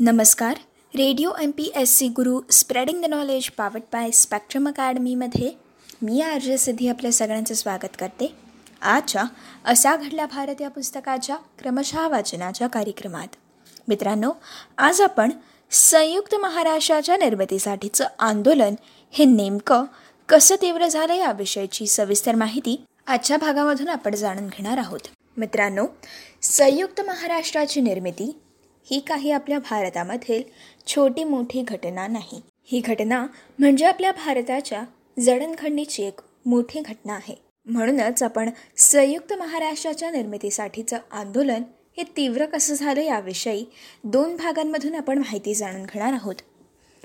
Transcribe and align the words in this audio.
नमस्कार. 0.00 0.56
Radio 0.94 1.30
M 1.42 1.50
P 1.50 1.64
S 1.76 1.96
C 1.98 2.08
Guru 2.08 2.40
spreading 2.50 3.00
the 3.02 3.06
knowledge 3.06 3.48
powered 3.50 3.82
by 3.92 4.10
spectrum 4.10 4.68
अकॅडमीमध्ये 4.68 5.50
मी 6.02 6.20
R 6.20 6.38
J 6.38 6.58
Siddhi 6.58 6.88
आपल्या 6.88 7.12
सगळ्यांचं 7.12 7.54
स्वागत 7.54 7.96
करते. 7.98 8.32
आजच्या 8.82 9.24
असा 9.64 9.96
घडला 9.96 10.26
भारत 10.26 10.60
या 10.60 10.68
पुस्तकाच्या 10.68 11.36
क्रमशः 11.58 12.06
वाचनाच्या 12.08 12.68
कार्यक्रमात. 12.68 13.36
मित्रांनो 13.88 14.30
आज 14.78 15.00
आपण 15.00 15.30
संयुक्त 15.70 16.34
महाराष्ट्राच्या 16.34 17.16
निर्मितीसाठीचं 17.16 18.06
आंदोलन 18.18 18.74
हे 19.14 19.24
नेमकं 19.24 19.84
कसं 20.28 20.62
तीव्र 20.62 20.86
झालं 20.86 21.14
याविषयीची 21.14 21.86
सविस्तर 21.86 22.34
माहिती 22.34 22.84
आजच्या 23.06 23.36
भागामधून 23.36 23.88
आपण 23.88 24.14
जाणून 24.14 24.46
घेणार 24.46 24.78
आहोत. 24.78 25.08
मित्रांनो 25.36 25.86
संयुक्त 26.42 27.00
महाराष्ट्राची 27.00 27.80
निर्मिती 27.80 28.36
ही 28.90 29.00
काही 29.00 29.30
आपल्या 29.30 29.58
भारतामधील 29.58 30.42
छोटी 30.86 31.24
मोठी 31.24 31.62
घटना 31.62 32.06
नाही. 32.06 32.40
ही 32.64 32.80
घटना 32.80 33.26
म्हणजे 33.58 33.86
आपल्या 33.86 34.12
भारताच्या 34.12 34.84
जडणघडणीची 35.20 36.02
एक 36.02 36.20
मोठी 36.46 36.80
घटना 36.80 37.12
आहे. 37.12 37.34
म्हणूनच 37.66 38.22
आपण 38.22 38.50
संयुक्त 38.76 39.32
महाराष्ट्राच्या 39.32 40.10
निर्मितीसाठीचं 40.10 40.98
आंदोलन 41.10 41.62
हे 41.96 42.02
तीव्र 42.16 42.46
कसं 42.46 42.74
झालं 42.74 43.00
याविषयी 43.00 43.64
दोन 44.04 44.36
भागांमधून 44.36 44.94
आपण 44.94 45.18
माहिती 45.18 45.54
जाणून 45.54 45.82
घेणार 45.82 46.12
आहोत. 46.12 46.34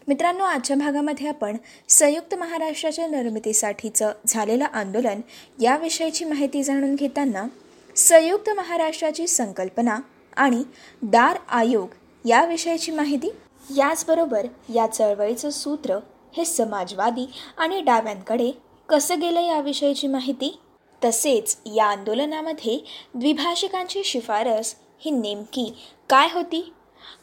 मित्रांनो 0.08 0.44
आजच्या 0.44 0.75
भागामध्ये 0.75 1.27
आपण 1.27 1.58
संयुक्त 1.89 2.36
महाराष्ट्राच्या 2.36 3.08
निर्मितीसाठीचं 3.08 4.11
झालेलं 4.27 4.66
आंदोलन 4.66 5.22
याविषयीची 5.61 6.25
माहिती 6.25 6.63
जाणून 6.63 6.95
घेताना 6.95 7.47
संयुक्त 7.95 8.50
महाराष्ट्राची 8.50 9.27
संकल्पना 9.27 10.00
आणि 10.38 10.64
दार 11.02 11.38
आयोग 11.50 11.88
याविषयीची 12.26 12.92
माहिती? 12.92 13.30
याचबरोबर 13.78 14.46
या 14.76 14.88
चळवळीचं 14.88 15.50
सूत्र 15.50 15.98
हे 16.38 16.46
समाजवादी 16.46 17.25
आणि 17.58 17.81
डाव्यांकडे 17.81 18.52
कसं 18.90 19.20
गेलं 19.20 19.42
याविषयीची 19.42 20.08
माहिती? 20.08 20.59
तसेच 21.06 21.58
या 21.66 21.86
आंदोलनामध्ये 21.86 22.80
द्विभाषिकांची 23.16 24.03
शिफारस 24.03 24.75
ही 25.00 25.12
नेमकी 25.12 25.73
काय 26.09 26.28
होती? 26.34 26.73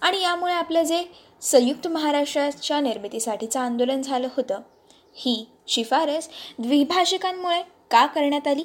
आणि 0.01 0.23
यामुळे 0.23 0.53
आपलं 0.53 0.83
जे 0.83 1.05
संयुक्त 1.41 1.89
महाराष्ट्राच्या 1.89 2.81
निर्मितीसाठीचं 2.81 3.61
आंदोलन 3.61 4.03
झालं 4.03 4.29
होतं 4.37 4.61
ही 5.15 5.47
शिफारस 5.67 6.29
द्विभाषिकांमुळे 6.59 7.63
का 7.91 8.07
करण्यात 8.07 8.49
आली? 8.49 8.65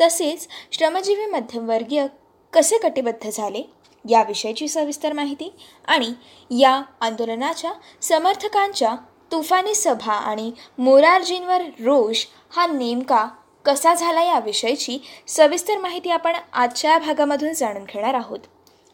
तसेच 0.00 0.48
श्रमजीवी 0.72 1.26
मध्यमवर्गीय 1.26 2.06
कसे 2.52 2.78
कटिबद्ध 2.78 3.30
झाले? 3.30 3.73
याविषयीची 4.08 4.68
सविस्तर 4.68 5.12
माहिती 5.12 5.52
आणि 5.88 6.12
या 6.50 6.82
आंदोलनाच्या 7.00 7.72
समर्थकांच्या 8.02 8.94
तुफानी 9.32 9.74
सभा 9.74 10.12
आणि 10.12 10.50
मोरारजींवर 10.78 11.62
रोष 11.78 12.24
हा 12.56 12.66
नेमका 12.66 13.26
कसा 13.64 13.94
झाला 13.94 14.22
याविषयीची 14.22 14.98
सविस्तर 15.28 15.78
माहिती 15.78 16.10
आपण 16.10 16.32
आजच्या 16.52 16.98
भागामधून 16.98 17.52
जाणून 17.52 17.84
घेणार 17.84 18.14
आहोत. 18.14 18.38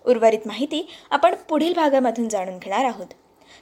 उर्वरित 0.05 0.47
माहिती 0.47 0.86
आपण 1.11 1.34
पुढील 1.48 1.72
भागामधून 1.75 2.28
जाणून 2.28 2.58
घेणार 2.58 2.84
आहोत. 2.84 3.06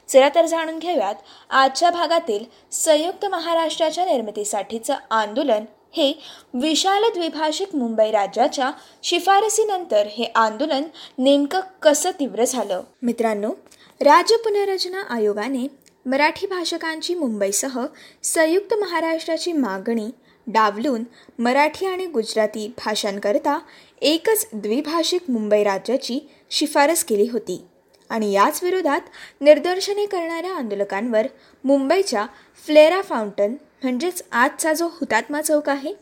चला 0.09 0.29
तर 0.35 0.47
जाणून 0.47 0.79
घेऊयात 0.79 1.15
आजच्या 1.51 1.91
भागातील 1.91 2.45
संयुक्त 2.73 3.27
महाराष्ट्राच्या 3.27 4.05
निर्मितीसाठीचं 4.05 4.95
आंदोलन 5.11 5.65
हे 5.93 6.13
विशाल 6.55 7.05
द्विभाषिक 7.15 7.77
मुंबई 7.77 8.11
राज्याच्या 8.11 8.71
शिफारसीनंतर 9.03 10.07
हे 10.07 10.25
आंदोलन 10.35 10.83
नेमकं 11.19 11.61
कसं 11.83 12.11
तीव्र 12.11 12.45
झालं? 12.45 12.83
मित्रांनो 13.03 13.53
राज्य 14.01 14.37
पुनर्रचना 14.37 15.03
आयोगाने 15.03 15.67
मराठी 16.07 16.47
भाषकांची 16.47 17.15
मुंबईसह 17.15 17.87
संयुक्त 18.23 18.75
महाराष्ट्राची 18.75 19.53
मागणी 19.53 20.11
डावलून 20.47 21.05
मराठी 21.39 21.87
आणि 21.87 22.07
गुजराती 22.07 22.69
भाषांकरता 22.69 23.59
एकच 24.01 24.47
द्विभाषिक 24.53 25.31
मुंबई 25.31 25.65
राज्याची 25.65 26.29
शिफारस 26.51 27.05
केली 27.05 27.29
होती 27.33 27.65
आणि 28.11 28.33
याच 28.33 28.63
विरोधात 28.63 29.01
निदर्शने 29.41 30.07
करणाऱ्या 30.07 30.55
आंदोलकांवर 30.55 31.27
मुंबईच्या 31.65 32.27
फ्लेरा 32.67 33.03
फाउंटन 33.03 33.55
म्हणजेच 33.83 34.23
आजचा 34.33 34.73
जो 34.73 34.87
हुतात्मा 34.87 35.41
चौक 35.43 35.69
आहे 35.69 35.93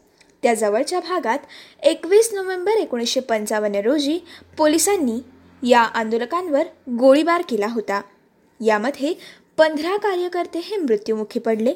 त्या 0.42 0.54
जवळच्या 0.54 1.00
भागात 1.00 1.38
एकवीस 1.82 2.32
नोव्हेंबर 2.34 2.72
एकोणीसशे 2.72 3.20
पंचावन्न 3.20 3.75
रोजी 3.75 4.19
पोलिसांनी 4.59 5.19
या 5.62 5.81
आंदोलकांवर 5.81 6.66
गोळीबार 6.98 7.42
केला 7.48 7.66
होता. 7.66 8.00
यामध्ये 8.60 9.14
पंधरा 9.56 9.97
कार्यकर्ते 9.97 10.59
हे 10.59 10.76
मृत्युमुखी 10.76 11.41
पडले 11.41 11.75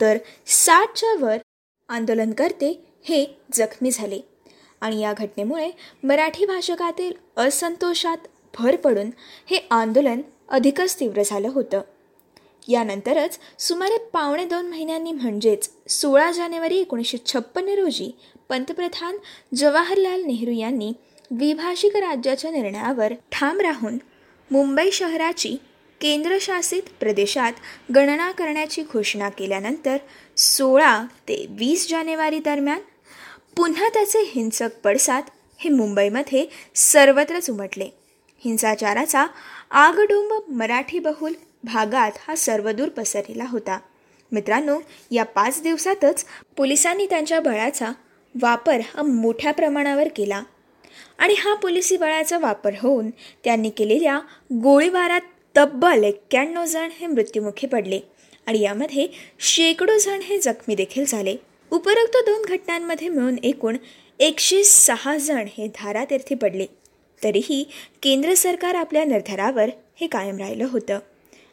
तर 0.00 0.18
साठच्या 0.46 1.14
वर 1.20 1.36
आंदोलनकर्ते 1.88 2.70
हे 3.04 3.24
जखमी 3.52 3.90
झाले. 3.90 4.20
आणि 4.80 5.00
या 5.00 5.12
घटनेमुळे 5.12 5.70
मराठी 6.02 6.46
भाषकातील 6.46 7.12
असंतोषात 7.36 8.26
भर 8.58 8.76
पडून 8.76 9.10
हे 9.50 9.66
आंदोलन 9.70 10.20
अधिकच 10.48 11.00
तीव्र 11.00 11.22
झालं 11.26 11.48
होतं. 11.48 11.80
यानंतरच 12.68 13.38
सुमारे 13.58 13.98
पावणे 14.12 14.44
दोन 14.44 14.66
महिन्यांनी 14.66 15.12
म्हणजेच 15.12 15.70
सोळा 15.88 16.32
जानेवारी 16.32 16.78
एकोणीसशे 16.78 17.16
छप्पन्न 17.26 17.68
रोजी 17.68 18.10
पंतप्रधान 18.48 19.16
जवाहरलाल 19.54 20.22
नेहरू 20.22 20.50
यांनी 20.50 20.92
द्विभाषिक 21.30 21.96
राज्याच्या 21.96 22.50
निर्णयावर 22.50 23.12
ठाम 23.32 23.60
राहून 23.60 23.98
मुंबई 24.50 24.90
शहराची 24.90 25.56
केंद्रशासित 26.00 26.82
प्रदेशात 27.00 27.52
गणना 27.94 28.30
करण्याची 28.30 28.82
घोषणा 28.82 29.28
केल्यानंतर 29.28 29.96
सोळा 30.36 31.04
ते 31.28 31.46
वीस 31.50 31.90
जानेवारी 31.90 32.38
दरम्यान 32.38 32.80
पुन्हा 33.56 33.88
त्याचे 33.88 34.18
हिंसक 34.20 34.68
पडसाद 34.84 35.22
हे 35.58 35.70
मुंबईमध्ये 35.70 36.46
सर्वत्रच 36.74 37.50
उमटले. 37.50 37.88
हिंसाचाराचा 38.44 39.26
आगडुंब 39.70 40.52
मराठी 40.52 40.98
बहुल 40.98 41.32
भागात 41.64 42.12
हा 42.28 42.34
सर्वदूर 42.34 42.88
पसरलेला 42.88 43.44
होता. 43.48 43.78
मित्रांनो 44.32 44.80
या 45.10 45.24
पाच 45.24 45.62
दिवसातच 45.62 46.24
पोलिसांनी 46.56 47.06
त्यांच्या 47.06 47.40
बळाचा 47.40 47.92
वापर 48.42 48.80
हा 48.94 49.02
मोठ्या 49.02 49.52
प्रमाणावर 49.52 50.08
केला. 50.16 50.42
आणि 51.18 51.34
हा 51.38 51.54
पोलिसी 51.54 51.96
बळाचा 51.96 52.38
वापर 52.38 52.72
होऊन 52.82 53.10
त्यांनी 53.44 53.70
केलेल्या 53.70 54.20
गोळीबारात 54.52 55.20
तब्बल 55.56 56.04
एक्क्याण्णव 56.04 56.64
जण 56.64 56.88
हे 57.00 57.06
मृत्युमुखी 57.06 57.66
पडले 57.66 58.00
आणि 58.46 58.60
यामध्ये 58.60 59.06
शेकडो 59.40 59.98
जण 59.98 60.20
हे 60.22 60.38
जखमी 60.38 60.74
देखील 60.74 61.04
झाले. 61.08 61.36
उपरोक्त 61.70 62.16
दोन 62.16 62.42
घटनांमध्ये 62.48 63.08
मिळून 63.08 63.36
एकूण 63.42 63.76
एकशे 64.18 64.64
सहा 64.64 65.16
जण 65.16 65.46
हे 65.58 65.66
धारातीर्थी 65.66 66.34
पडले. 66.34 66.66
तरीही 67.24 67.64
केंद्र 68.02 68.34
सरकार 68.34 68.74
आपल्या 68.74 69.04
निर्धारावर 69.04 69.70
हे 70.00 70.06
कायम 70.06 70.38
राहिलं 70.38 70.66
होतं. 70.70 70.98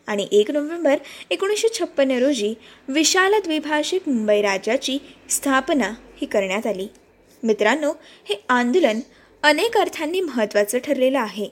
आणि 0.07 0.27
एक 0.31 0.51
नोव्हेंबर 0.51 0.95
एकोणीसशे 1.29 1.67
छप्पन्न 1.79 2.11
रोजी 2.11 2.53
विशाल 2.87 3.33
द्विभाषिक 3.33 4.09
मुंबई 4.09 4.41
राज्याची 4.41 4.97
स्थापना 5.29 5.91
ही 6.17 6.25
करण्यात 6.25 6.67
आली. 6.67 6.87
मित्रांनो 7.43 7.93
हे 8.29 8.43
आंदोलन 8.49 8.99
अनेक 9.43 9.77
अर्थांनी 9.77 10.21
महत्त्वाचं 10.21 10.77
ठरलेलं 10.77 11.19
आहे. 11.19 11.49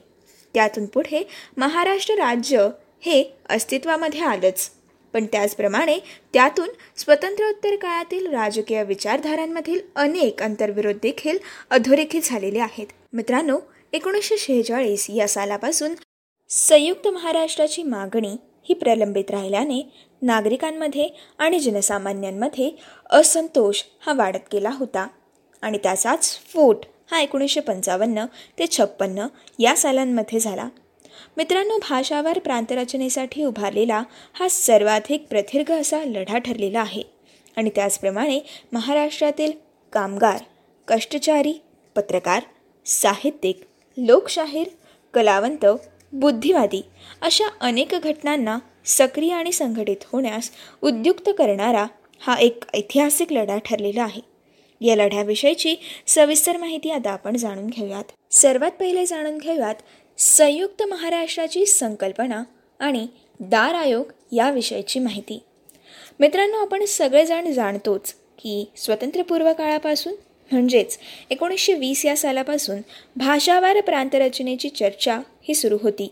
त्यातून 0.54 0.86
पुढे 0.86 1.28
महाराष्ट्र 1.56 2.14
राज्य 2.14 2.68
हे 3.00 3.24
अस्तित्वामध्ये 3.48 4.20
आलंच. 4.20 4.70
पण 5.12 5.26
त्याचप्रमाणे 5.26 5.98
त्यातून 6.32 6.68
स्वतंत्रोत्तर 6.96 7.76
काळातील 7.76 8.26
राजकीय 8.26 8.84
विचारधारांमधील 8.84 9.80
अनेक 9.96 10.42
अंतर्विरोध 10.42 10.96
देखील 11.02 11.38
अधोरेखित 11.70 12.20
झालेले 12.24 12.58
आहेत. 12.58 12.86
मित्रांनो 13.12 13.58
एकोणीसशे 13.92 14.38
शेहेचाळीस 14.38 15.10
या 15.10 15.28
सालापासून 15.28 15.94
संयुक्त 16.50 17.08
महाराष्ट्राची 17.08 17.82
मागणी 17.82 18.36
ही 18.62 18.74
प्रलंबित 18.74 19.30
राहिल्याने 19.30 19.82
नागरिकांमध्ये 20.22 21.08
आणि 21.38 21.60
जनसामान्यांमध्ये 21.60 22.70
असंतोष 23.10 23.82
हा 24.06 24.12
वाढत 24.12 24.52
गेला 24.52 24.70
होता. 24.70 25.06
आणि 25.62 25.78
त्याचाच 25.78 26.24
स्फोट 26.24 26.76
हा 27.10 27.20
एकोणीसशे 27.20 27.60
पंचावन्न 27.60 28.24
ते 28.58 28.66
छप्पन्न 28.66 29.26
या 29.58 29.76
सालांमध्ये 29.76 30.40
झाला. 30.40 30.68
मित्रांनो 31.36 31.78
भाषावर 31.78 32.38
प्रांतरचनेसाठी 32.38 33.44
उभारलेला 33.44 34.02
हा 34.32 34.48
सर्वाधिक 34.48 35.26
प्रदीर्घ 35.30 35.72
असा 35.72 36.04
लढा 36.04 36.38
ठरलेला 36.38 36.80
आहे. 36.80 37.02
आणि 37.56 37.70
त्याचप्रमाणे 37.74 38.40
महाराष्ट्रातील 38.72 39.52
कामगार 39.92 40.42
कष्टचारी 40.88 41.52
पत्रकार 41.96 42.42
साहित्यिक 42.86 43.60
लोकशाहीर 43.96 44.68
कलावंत 45.14 45.66
बुद्धिवादी 46.12 46.82
अशा 47.22 47.44
अनेक 47.60 47.88
घटनांना 47.88 48.58
सक्रिय 48.84 49.32
आणि 49.32 49.52
संघटित 49.52 49.96
होण्यास 50.12 50.50
उद्युक्त 50.82 51.30
करणारा 51.38 51.86
हा 52.20 52.34
एक 52.34 52.64
ऐतिहासिक 52.74 53.32
लढा 53.32 53.58
ठरलेला 53.58 54.02
आहे. 54.02 54.20
या 54.80 54.96
लढ्याविषयीची 54.96 55.76
सविस्तर 56.06 56.56
माहिती 56.56 56.90
आता 56.90 57.10
आपण 57.10 57.36
जाणून 57.36 57.66
घेऊयात. 57.66 58.04
सर्वात 58.30 58.70
पहिले 58.70 59.06
जाणून 59.06 59.38
घेऊयात 59.38 59.74
संयुक्त 60.18 60.82
महाराष्ट्राची 60.82 61.66
संकल्पना 61.66 62.42
आणि 62.78 63.06
दार 63.40 63.74
आयोग 63.74 64.04
याविषयीची 64.32 64.98
माहिती. 64.98 65.42
मित्रांनो 66.20 66.56
आपण 66.56 66.84
सगळेजण 66.84 67.52
जाणतोच 67.52 68.14
की 68.38 68.70
स्वतंत्रपूर्व 68.76 69.52
काळापासून 69.52 70.14
म्हणजेच 70.52 70.98
एकोणीसशे 71.30 71.74
वीस 71.74 72.04
या 72.06 72.16
सालापासून 72.16 72.80
भाषावार 73.16 73.80
प्रांतरचनेची 73.80 74.68
चर्चा 74.68 75.20
ही 75.42 75.54
सुरू 75.54 75.78
होती. 75.82 76.08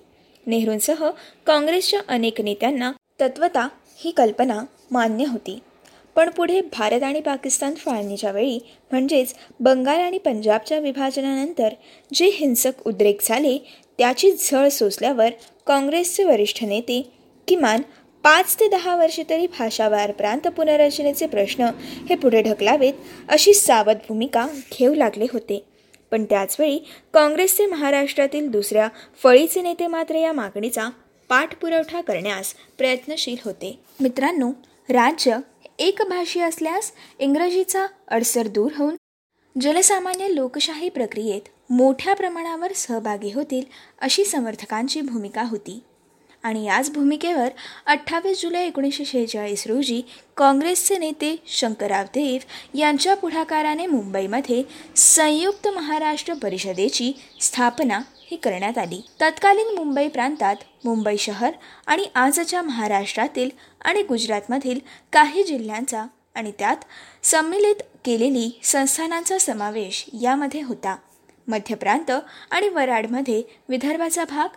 नेहरूंसह 0.46 1.08
काँग्रेसच्या 1.46 2.00
अनेक 2.08 2.40
नेत्यांना 2.40 2.93
तत्वता 3.20 3.69
ही 3.99 4.11
कल्पना 4.11 4.61
मान्य 4.90 5.25
होती. 5.25 5.58
पण 6.17 6.29
पुढे 6.29 6.61
भारत 6.73 7.02
आणि 7.02 7.20
पाकिस्तान 7.20 7.75
फाळणीच्या 7.75 8.31
वेळी 8.32 8.58
म्हणजेच 8.90 9.35
बंगाल 9.61 10.00
आणि 10.00 10.19
पंजाबच्या 10.19 10.79
विभाजनानंतर 10.79 11.75
जे 12.14 12.29
हिंसक 12.32 12.87
उद्रेक 12.87 13.20
झाले 13.23 13.56
त्याची 13.99 14.31
झळ 14.32 14.69
सोसल्यावर 14.69 15.31
काँग्रेसचे 15.67 16.25
वरिष्ठ 16.25 16.64
नेते 16.64 17.00
किमान 17.49 17.82
पाच 18.28 18.54
ते 18.60 18.66
दहा 18.69 18.94
वर्षे 18.96 19.22
तरी 19.30 19.46
भाषावार 19.46 20.10
प्रांत 20.12 20.46
पुनर्रचनेचे 20.46 21.26
प्रश्न 21.26 21.69
हे 22.08 22.14
पुढे 22.14 22.42
ढकलावेत 22.42 22.94
अशी 23.28 23.54
सावध 23.54 23.96
भूमिका 24.08 24.46
घेऊ 24.72 24.94
लागले 24.94 25.26
होते. 25.32 25.64
पण 26.10 26.25
त्याचवेळी 26.25 26.78
काँग्रेसचे 27.14 27.66
महाराष्ट्रातील 27.66 28.50
दुसऱ्या 28.50 28.88
फळीचे 29.22 29.62
नेते 29.62 29.86
मात्र 29.86 30.14
या 30.14 30.32
मागणीचा 30.32 30.88
पाठपुरवठा 31.30 32.00
करण्यास 32.00 32.54
प्रयत्नशील 32.78 33.36
होते. 33.44 33.78
मित्रांनो 34.00 34.50
राज्य 34.88 35.38
एकभाषी 35.78 36.40
असल्यास 36.40 36.92
इंग्रजीचा 37.19 37.86
अडसर 38.08 38.46
दूर 38.46 38.72
होऊन 38.76 38.96
जलसामान्य 39.60 40.34
लोकशाही 40.34 40.88
प्रक्रियेत 40.88 41.48
मोठ्या 41.70 42.14
प्रमाणावर 42.14 42.72
सहभागी 42.72 43.32
होतील 43.32 43.64
अशी 44.00 44.24
समर्थकांची 44.24 45.00
भूमिका 45.00 45.42
होती. 45.42 45.81
आणि 46.48 46.64
याच 46.64 46.90
भूमिकेवर 46.92 47.48
अठ्ठावीस 47.86 48.40
जुलै 48.42 48.64
एकोणीसशे 48.66 49.04
शेहेचाळीस 49.04 49.66
रोजी 49.66 50.00
काँग्रेसचे 50.36 50.96
नेते 50.98 51.34
शंकरराव 51.46 52.04
देव 52.04 52.78
यांच्या 52.78 53.14
पुढाकाराने 53.14 53.86
मुंबईमध्ये 53.86 54.62
संयुक्त 54.96 55.68
महाराष्ट्र 55.68 56.34
परिषदेची 56.34 57.12
स्थापना 57.40 57.98
ही 58.30 58.36
करण्यात 58.36 58.78
आली. 58.78 59.00
तत्कालीन 59.20 59.74
मुंबई 59.74 60.08
प्रांतात 60.08 60.56
मुंबई 60.84 61.16
शहर 61.16 61.50
आणि 61.86 62.06
आजच्या 62.14 62.62
महाराष्ट्रातील 62.62 63.50
आणि 63.84 64.02
गुजरातमधील 64.02 64.78
काही 65.12 65.44
जिल्ह्यांचा 65.44 66.04
आणि 66.34 66.52
त्यात 66.58 66.84
संमिलित 67.22 67.82
केलेली 68.04 68.50
संस्थानांचा 68.62 69.38
समावेश 69.38 70.04
यामध्ये 70.22 70.62
होता. 70.62 70.96
मध्य 71.48 71.74
प्रांत 71.74 72.10
आणि 72.50 72.68
वराडमध्ये 72.68 73.42
विदर्भाचा 73.68 74.24
भाग 74.24 74.56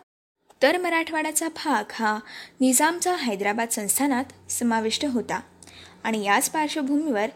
तर 0.61 0.77
मराठवाड्याचा 0.77 1.47
भाग 1.47 1.91
हा 1.93 2.19
निजामचा 2.61 3.15
हैदराबाद 3.15 3.69
संस्थानात 3.69 4.51
समाविष्ट 4.51 5.05
होता. 5.05 5.39
आणि 6.03 6.23
याच 6.25 6.49
पार्श्वभूमीवर 6.49 7.29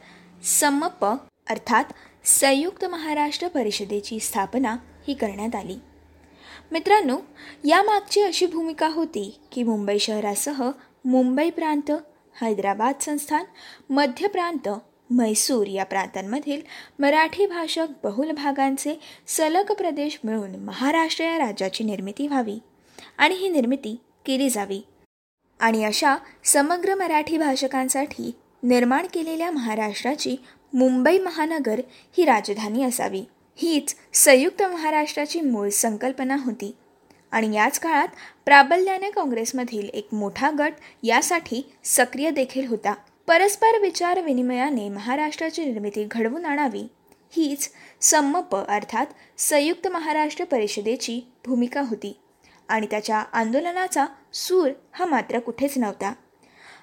समप 0.44 1.06
अर्थात 1.06 1.84
संयुक्त 2.24 2.86
महाराष्ट्र 2.86 3.48
परिषदेची 3.48 4.20
स्थापना 4.20 4.76
ही 5.08 5.14
करण्यात 5.14 5.56
आली. 5.56 5.78
मित्रांनो 6.72 7.18
यामागची 7.66 8.22
अशी 8.22 8.46
भूमिका 8.46 8.88
होती 8.88 9.40
की 9.52 9.64
मुंबई 9.64 9.98
शहरासह 10.00 10.62
मुंबई 11.06 11.50
प्रांत 11.50 11.92
हैदराबाद 12.42 12.96
संस्थान 13.02 13.44
मध्य 13.90 14.28
प्रांत 14.28 14.70
म्हैसूर 15.10 15.68
या 15.68 15.84
प्रांतांमधील 15.84 16.62
मराठी 17.00 17.46
भाषक 17.46 17.88
बहुल 18.04 18.32
भागांचे 18.32 19.00
सलग 19.28 19.72
प्रदेश 19.72 20.20
मिळून 20.24 20.56
महाराष्ट्र 20.56 21.24
या 21.24 21.38
राज्याची 21.38 21.84
निर्मिती 21.84 22.28
व्हावी. 22.28 22.60
आणि 23.18 23.36
ही 23.36 23.50
निर्मिती 23.50 23.96
केली 24.26 24.50
जावी. 24.50 24.82
आणि 25.60 25.84
अशा 25.86 26.16
समग्र 26.44 26.96
मराठी 26.96 27.38
भाषकांसाठी 27.38 28.32
निर्माण 28.64 29.08
केलेल्या 29.14 29.52
महाराष्ट्राची 29.52 30.36
मुंबई 30.74 31.18
महानगर 31.20 31.82
ही 32.18 32.26
राजधानी 32.26 32.84
असावी. 32.84 33.24
हीच 33.56 33.96
संयुक्त 34.14 34.64
महाराष्ट्राची 34.64 35.42
मूळ 35.42 35.70
संकल्पना 35.70 36.38
होती. 36.46 36.76
आणि 37.32 37.56
याच 37.56 37.80
काळात 37.80 38.08
प्राबल्याने 38.46 39.12
काँग्रेसमधील 39.12 39.90
एक 39.94 40.08
मोठा 40.12 40.52
गट 40.60 40.74
यासाठी 41.04 41.72
सक्रिय 41.84 42.30
देखील 42.30 42.68
होता. 42.68 42.94
परस्पर 43.28 43.80
विचार 43.82 44.22
विनिमयाने 44.22 44.90
महाराष्ट्राची 44.90 45.66
निर्मिती 45.66 46.08
घडवून 46.12 46.46
आणावी 46.46 46.84
हीच 47.32 47.70
संमप 48.02 48.56
अर्थात 48.56 49.06
संयुक्त 49.38 49.88
महाराष्ट्र 49.88 50.46
परिषदेची 50.46 51.28
भूमिका 51.46 51.82
होती. 51.82 52.18
आणि 52.70 52.88
त्याच्या 52.92 53.24
आंदोलनाचा 53.34 54.06
सूर 54.34 54.70
हा 54.92 55.06
मात्र 55.06 55.40
कुठेच 55.40 55.78
नव्हता. 55.78 56.14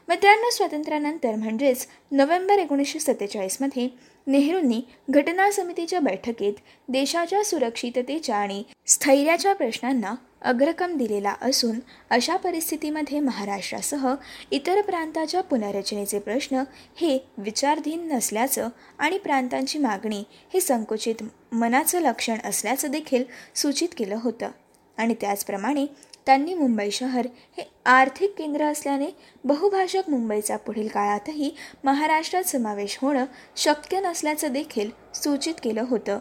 मित्रांनो 0.08 0.50
स्वातंत्र्यानंतर 0.50 1.34
म्हणजेच 1.34 1.86
नोव्हेंबर 2.10 2.58
एकोणीसशे 2.58 2.98
सत्तेचाळीसमध्ये 2.98 3.88
नेहरूंनी 4.26 4.80
घटना 5.10 5.50
समितीच्या 5.50 6.00
बैठकीत 6.00 6.52
देशाच्या 6.88 7.42
सुरक्षिततेच्या 7.44 8.36
आणि 8.36 8.62
स्थैर्याच्या 8.86 9.52
प्रश्नांना 9.54 10.14
अग्रक्रम 10.42 10.96
दिलेला 10.96 11.34
असून 11.40 11.78
अशा 12.10 12.36
परिस्थितीमध्ये 12.36 13.20
महाराष्ट्रासह 13.20 14.08
इतर 14.50 14.80
प्रांताच्या 14.80 15.40
पुनर्रचनेचे 15.40 16.18
प्रश्न 16.18 16.62
हे 16.96 17.18
विचारधीन 17.38 18.06
नसल्याचं 18.12 18.68
आणि 18.98 19.18
प्रांतांची 19.18 19.78
मागणी 19.78 20.22
हे 20.54 20.60
संकुचित 20.60 21.22
मनाचं 21.52 22.00
लक्षण 22.00 22.38
असल्याचं 22.44 22.90
देखील 22.90 23.24
सूचित 23.54 23.88
केलं 23.96 24.18
होतं. 24.22 24.50
आणि 24.98 25.14
त्याचप्रमाणे 25.20 25.86
त्यांनी 26.26 26.54
मुंबई 26.54 26.90
शहर 26.90 27.26
हे 27.58 27.62
आर्थिक 27.86 28.34
केंद्र 28.38 28.64
असल्याने 28.64 29.06
बहुभाषक 29.44 30.10
मुंबईचा 30.10 30.56
पुढील 30.56 30.88
काळातही 30.88 31.50
महाराष्ट्रात 31.84 32.42
समावेश 32.42 32.98
होणं 33.02 33.24
शक्य 33.56 34.00
नसल्याचं 34.00 34.52
देखील 34.52 34.90
सूचित 35.14 35.54
केलं 35.62 35.84
होतं. 35.90 36.18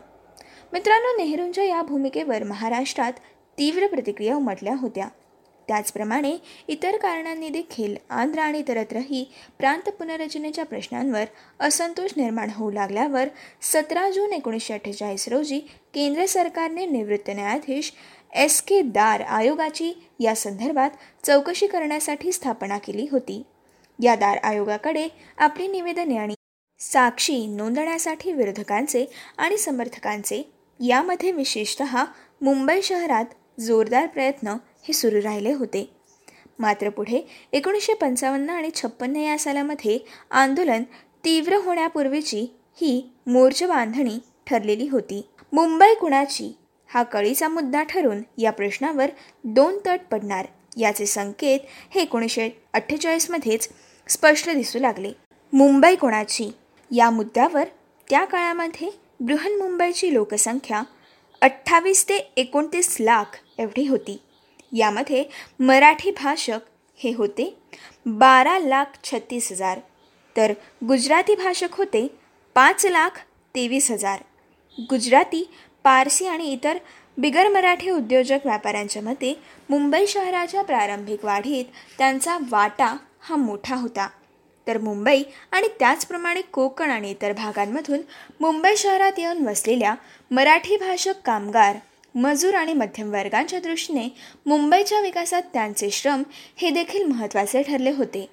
मित्रांनो 0.73 1.17
नेहरूंच्या 1.17 1.63
या 1.63 1.81
भूमिकेवर 1.81 2.43
महाराष्ट्रात 2.43 3.13
तीव्र 3.57 3.87
प्रतिक्रिया 3.87 4.35
उमटल्या 4.35 4.75
होत्या. 4.75 5.07
त्याचप्रमाणे 5.67 6.37
इतर 6.67 6.97
कारणांनी 6.97 7.49
देखील 7.49 7.95
आंध्र 8.09 8.39
आणि 8.39 8.59
इतरत्रही 8.59 9.23
प्रांत 9.59 9.89
पुनर्रचनेच्या 9.89 10.65
प्रश्नांवर 10.65 11.25
असंतोष 11.59 12.11
निर्माण 12.17 12.49
होऊ 12.49 12.71
लागल्यावर 12.71 13.27
सतरा 13.61 14.09
जून 14.09 14.33
एकोणीसशे 14.33 14.73
अठ्ठेचाळीस 14.73 15.27
रोजी 15.27 15.59
केंद्र 15.93 16.25
सरकारने 16.25 16.85
निवृत्त 16.85 17.29
न्यायाधीश 17.35 17.93
एस 18.35 18.61
के 18.61 18.81
दार 18.81 19.21
आयोगाची 19.21 19.93
या 20.19 20.35
संदर्भात 20.35 20.89
चौकशी 21.23 21.67
करण्यासाठी 21.67 22.31
स्थापना 22.31 22.77
केली 22.77 23.07
होती. 23.11 23.43
या 23.99 24.15
दार 24.15 24.37
आयोगाकडे 24.43 25.07
आपली 25.37 25.67
निवेदने 25.67 26.17
आणि 26.17 26.33
साक्षी 26.79 27.45
नोंदण्यासाठी 27.47 28.31
विरोधकांचे 28.33 29.05
आणि 29.37 29.57
समर्थकांचे 29.57 30.51
यामध्ये 30.79 31.31
विशेषत 31.31 31.81
मुंबई 32.41 32.81
शहरात 32.81 33.25
जोरदार 33.59 34.07
प्रयत्न 34.07 34.47
हे 34.83 34.93
सुरू 34.93 35.21
राहिले 35.23 35.53
होते. 35.53 35.89
मात्र 36.59 36.89
पुढे 36.89 37.27
एकोणीसशे 37.51 37.93
पंचावन्न 37.93 38.49
आणि 38.49 38.69
छप्पन्न 38.75 39.15
या 39.15 39.37
सालामध्ये 39.37 39.99
आंदोलन 40.31 40.83
तीव्र 41.25 41.55
होण्यापूर्वीची 41.55 42.41
ही 42.81 43.11
मोर्चा 43.27 43.67
बांधणी 43.67 44.17
ठरलेली 44.47 44.87
होती. 44.87 45.21
मुंबई 45.53 45.93
कुणाची 45.93 46.57
हा 46.93 47.03
कळीचा 47.03 47.47
मुद्दा 47.47 47.83
ठरून 47.83 48.21
या 48.37 48.51
प्रश्नावर 48.51 49.09
दोन 49.43 49.77
तट 49.85 49.99
पडणार. 50.11 50.45
याचे 50.77 51.05
संकेत 51.05 51.59
हे 51.95 52.01
एकोणीसशे 52.01 52.49
अठ्ठेचाळीसमध्येच 52.73 53.69
स्पष्ट 54.07 54.49
दिसू 54.49 54.79
लागले. 54.79 55.11
मुंबई 55.53 55.95
कोणाची? 55.95 56.49
या 56.91 57.09
मुद्द्यावर 57.09 57.67
त्या 58.09 58.25
काळामध्ये 58.25 58.89
बृहन्मुंबईची 59.19 60.13
लोकसंख्या 60.13 60.81
अठ्ठावीस 61.41 62.03
ते 62.09 62.17
एकोणतीस 62.37 62.97
लाख 62.99 63.37
एवढी 63.57 63.87
होती. 63.87 64.21
यामध्ये 64.77 65.23
मराठी 65.59 66.11
भाषक 66.11 66.59
हे 66.95 67.13
होते 67.13 67.57
बारा 68.05 68.59
लाख 68.59 68.85
छत्तीस 69.03 69.51
हजार. 69.51 69.79
तर 70.37 70.53
गुजराती 70.87 71.35
भाषक 71.35 71.73
होते 71.73 72.07
पाच 72.55 72.85
लाख 72.85 73.19
तेवीस 73.55 73.91
हजार. 73.91 74.19
गुजराती 74.79 75.49
पारसी 75.85 76.27
आणि 76.27 76.51
इतर 76.51 76.77
बिगर 77.17 77.47
मराठी 77.47 77.89
उद्योजक 77.89 78.45
व्यापाऱ्यांच्या 78.45 79.01
मते 79.01 79.33
मुंबई 79.69 80.05
शहराच्या 80.07 80.61
प्रारंभिक 80.61 81.25
वाढीत 81.25 81.65
त्यांचा 81.97 82.37
वाटा 82.49 82.95
हा 83.21 83.35
मोठा 83.35 83.75
होता. 83.75 84.07
तर 84.67 84.77
मुंबई 84.77 85.23
आणि 85.51 85.67
त्याचप्रमाणे 85.79 86.41
कोकण 86.41 86.89
आणि 86.89 87.09
इतर 87.11 87.33
भागांमधून 87.33 88.01
मुंबई 88.39 88.75
शहरात 88.77 89.19
येऊन 89.19 89.47
वसलेल्या 89.47 89.95
मराठी 90.31 90.77
भाषक 90.77 91.21
कामगार 91.25 91.77
मजूर 92.15 92.53
आणि 92.53 92.73
मध्यम 92.73 93.11
वर्गांच्या 93.11 93.59
दृष्टीने 93.59 94.07
मुंबईच्या 94.45 94.99
विकासात 94.99 95.41
त्यांचे 95.53 95.89
श्रम 95.89 96.23
हे 96.57 96.69
देखील 96.69 97.03
महत्त्वाचे 97.03 97.61
ठरले 97.63 97.91
होते. 97.91 98.25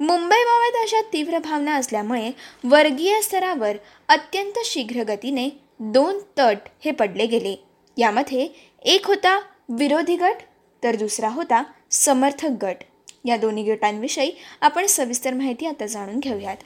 मुंबईबाबत 0.00 0.76
अशा 0.82 1.00
तीव्र 1.12 1.38
भावना 1.38 1.74
असल्यामुळे 1.74 2.30
वर्गीय 2.64 3.20
स्तरावर 3.20 3.76
अत्यंत 4.08 4.58
शीघ्रगतीने 4.64 5.48
दोन 5.80 6.18
तट 6.38 6.68
हे 6.84 6.90
पडले 6.90 7.26
गेले. 7.26 7.54
यामध्ये 7.96 8.48
एक 8.84 9.06
होता 9.06 9.38
विरोधी 9.68 10.16
गट 10.16 10.42
तर 10.82 10.96
दुसरा 10.96 11.28
होता 11.28 11.62
समर्थक 11.90 12.58
गट. 12.62 12.82
या 13.24 13.36
दोन्ही 13.36 13.64
गटांविषयी 13.64 14.30
आपण 14.60 14.86
सविस्तर 14.86 15.34
माहिती 15.34 15.66
आता 15.66 15.86
जाणून 15.86 16.18
घेऊयात. 16.18 16.56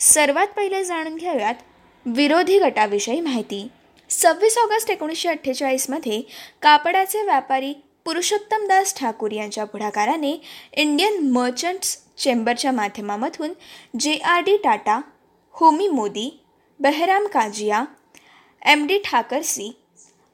सर्वात 0.00 0.46
पहिले 0.56 0.82
जाणून 0.84 1.16
घेऊयात 1.16 1.54
विरोधी 2.06 2.58
गटाविषयी 2.58 3.20
माहिती. 3.20 3.66
सव्वीस 4.10 4.58
ऑगस्ट 4.58 4.90
एकोणीसशे 4.90 5.28
अठ्ठेचाळीसमध्ये 5.28 6.20
कापडाचे 6.62 7.22
व्यापारी 7.22 7.72
पुरुषोत्तम 8.04 8.66
दास 8.68 8.94
ठाकूर 8.96 9.32
यांच्या 9.32 9.64
पुढाकाराने 9.64 10.36
इंडियन 10.72 11.28
मर्चंट्स 11.32 11.96
चेंबरच्या 12.18 12.72
माध्यमामधून 12.72 13.52
J 14.00 14.16
R 14.24 14.40
D 14.40 14.56
Tata 14.56 15.00
Homi 15.54 15.88
Mody 15.88 16.30
Bahram 16.80 17.26
Kajiya 17.26 17.84
M 18.64 18.86
D 18.86 18.98
Thackersey 18.98 19.70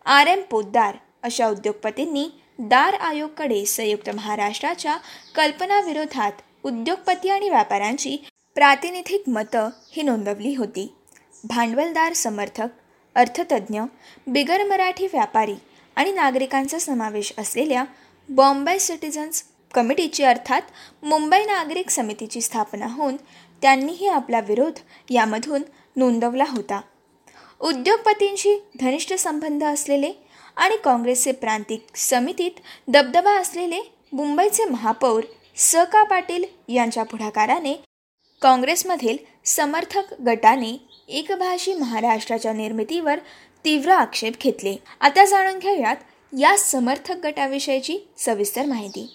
R 0.07 0.27
M 0.27 0.41
Poddar 0.51 0.97
अशा 1.23 1.49
उद्योगपतींनी 1.49 2.29
दार 2.59 2.95
आयोगकडे 2.95 3.65
संयुक्त 3.67 4.11
महाराष्ट्राच्या 4.11 4.97
कल्पनाविरोधात 5.35 6.33
उद्योगपती 6.65 7.29
आणि 7.29 7.49
व्यापाऱ्यांची 7.49 8.17
प्रातिनिधिक 8.57 9.29
मतं 9.29 9.69
ही 9.93 10.03
नोंदवली 10.03 10.55
होती. 10.55 10.87
भांडवलदार 11.45 12.13
समर्थक 12.13 12.69
अर्थतज्ज्ञ 13.17 13.81
बिगर 14.27 14.65
मराठी 14.65 15.07
व्यापारी 15.07 15.55
आणि 15.97 16.13
नागरिकांचा 16.13 16.79
समावेश 16.79 17.33
असलेल्या 17.39 17.85
बॉम्बे 18.29 18.79
सिटिझन्स 18.79 19.43
कमिटीची 19.75 20.25
अर्थात 20.25 20.63
मुंबई 21.03 21.45
नागरिक 21.45 21.91
समितीची 21.91 22.41
स्थापना 22.41 22.87
होऊन 22.87 23.17
त्यांनीही 23.63 24.09
आपला 24.09 24.41
विरोध 24.41 24.79
यामधून 25.11 25.63
नोंदवला 25.97 26.45
होता. 26.49 26.81
उद्योगपतींशी 27.61 28.55
घनिष्ठ 28.81 29.13
संबंध 29.15 29.65
असलेले 29.65 30.13
आणि 30.57 30.77
काँग्रेसचे 30.77 31.33
प्रांतिक 31.33 31.97
समितीत 31.97 32.61
दबदबा 32.89 33.33
असलेले 33.41 33.81
मुंबईचे 34.13 34.65
महापौर 34.65 35.25
स 35.57 35.77
का 35.93 36.03
पाटील 36.03 36.45
यांच्या 36.69 37.03
पुढाकाराने 37.03 37.75
काँग्रेसमधील 38.43 39.17
समर्थक 39.47 40.13
गटाने 40.27 40.77
एकभाषी 41.09 41.73
महाराष्ट्राच्या 41.75 42.53
निर्मितीवर 42.53 43.19
तीव्र 43.65 43.91
आक्षेप 43.91 44.35
घेतले. 44.43 44.75
आता 45.01 45.25
जाणून 45.25 45.59
घेऊयात 45.59 45.97
या 46.33 46.57
समर्थक 46.59 47.17
गटाविषयीची 47.25 47.99
सविस्तर 48.19 48.67
माहिती. 48.67 49.07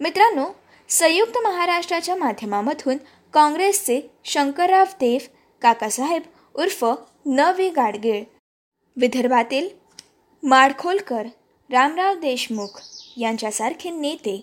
मित्रांनो 0.00 0.46
संयुक्त 0.90 1.38
महाराष्ट्राच्या 1.44 2.16
माध्यमामधून 2.16 2.96
काँग्रेसचे 3.34 4.00
शंकरराव 4.24 4.84
देव 5.00 5.26
काकासाहेब 5.62 6.22
उर्फ 6.54 6.84
न 7.26 7.40
वी 7.56 7.68
गाडगीळ. 7.70 8.22
विदर्भातील 8.96 9.68
माडखोलकर 10.42 11.26
रामराव 11.70 12.14
देशमुख 12.14 12.80
यांच्यासारखे 13.16 13.90
नेते 13.90 14.40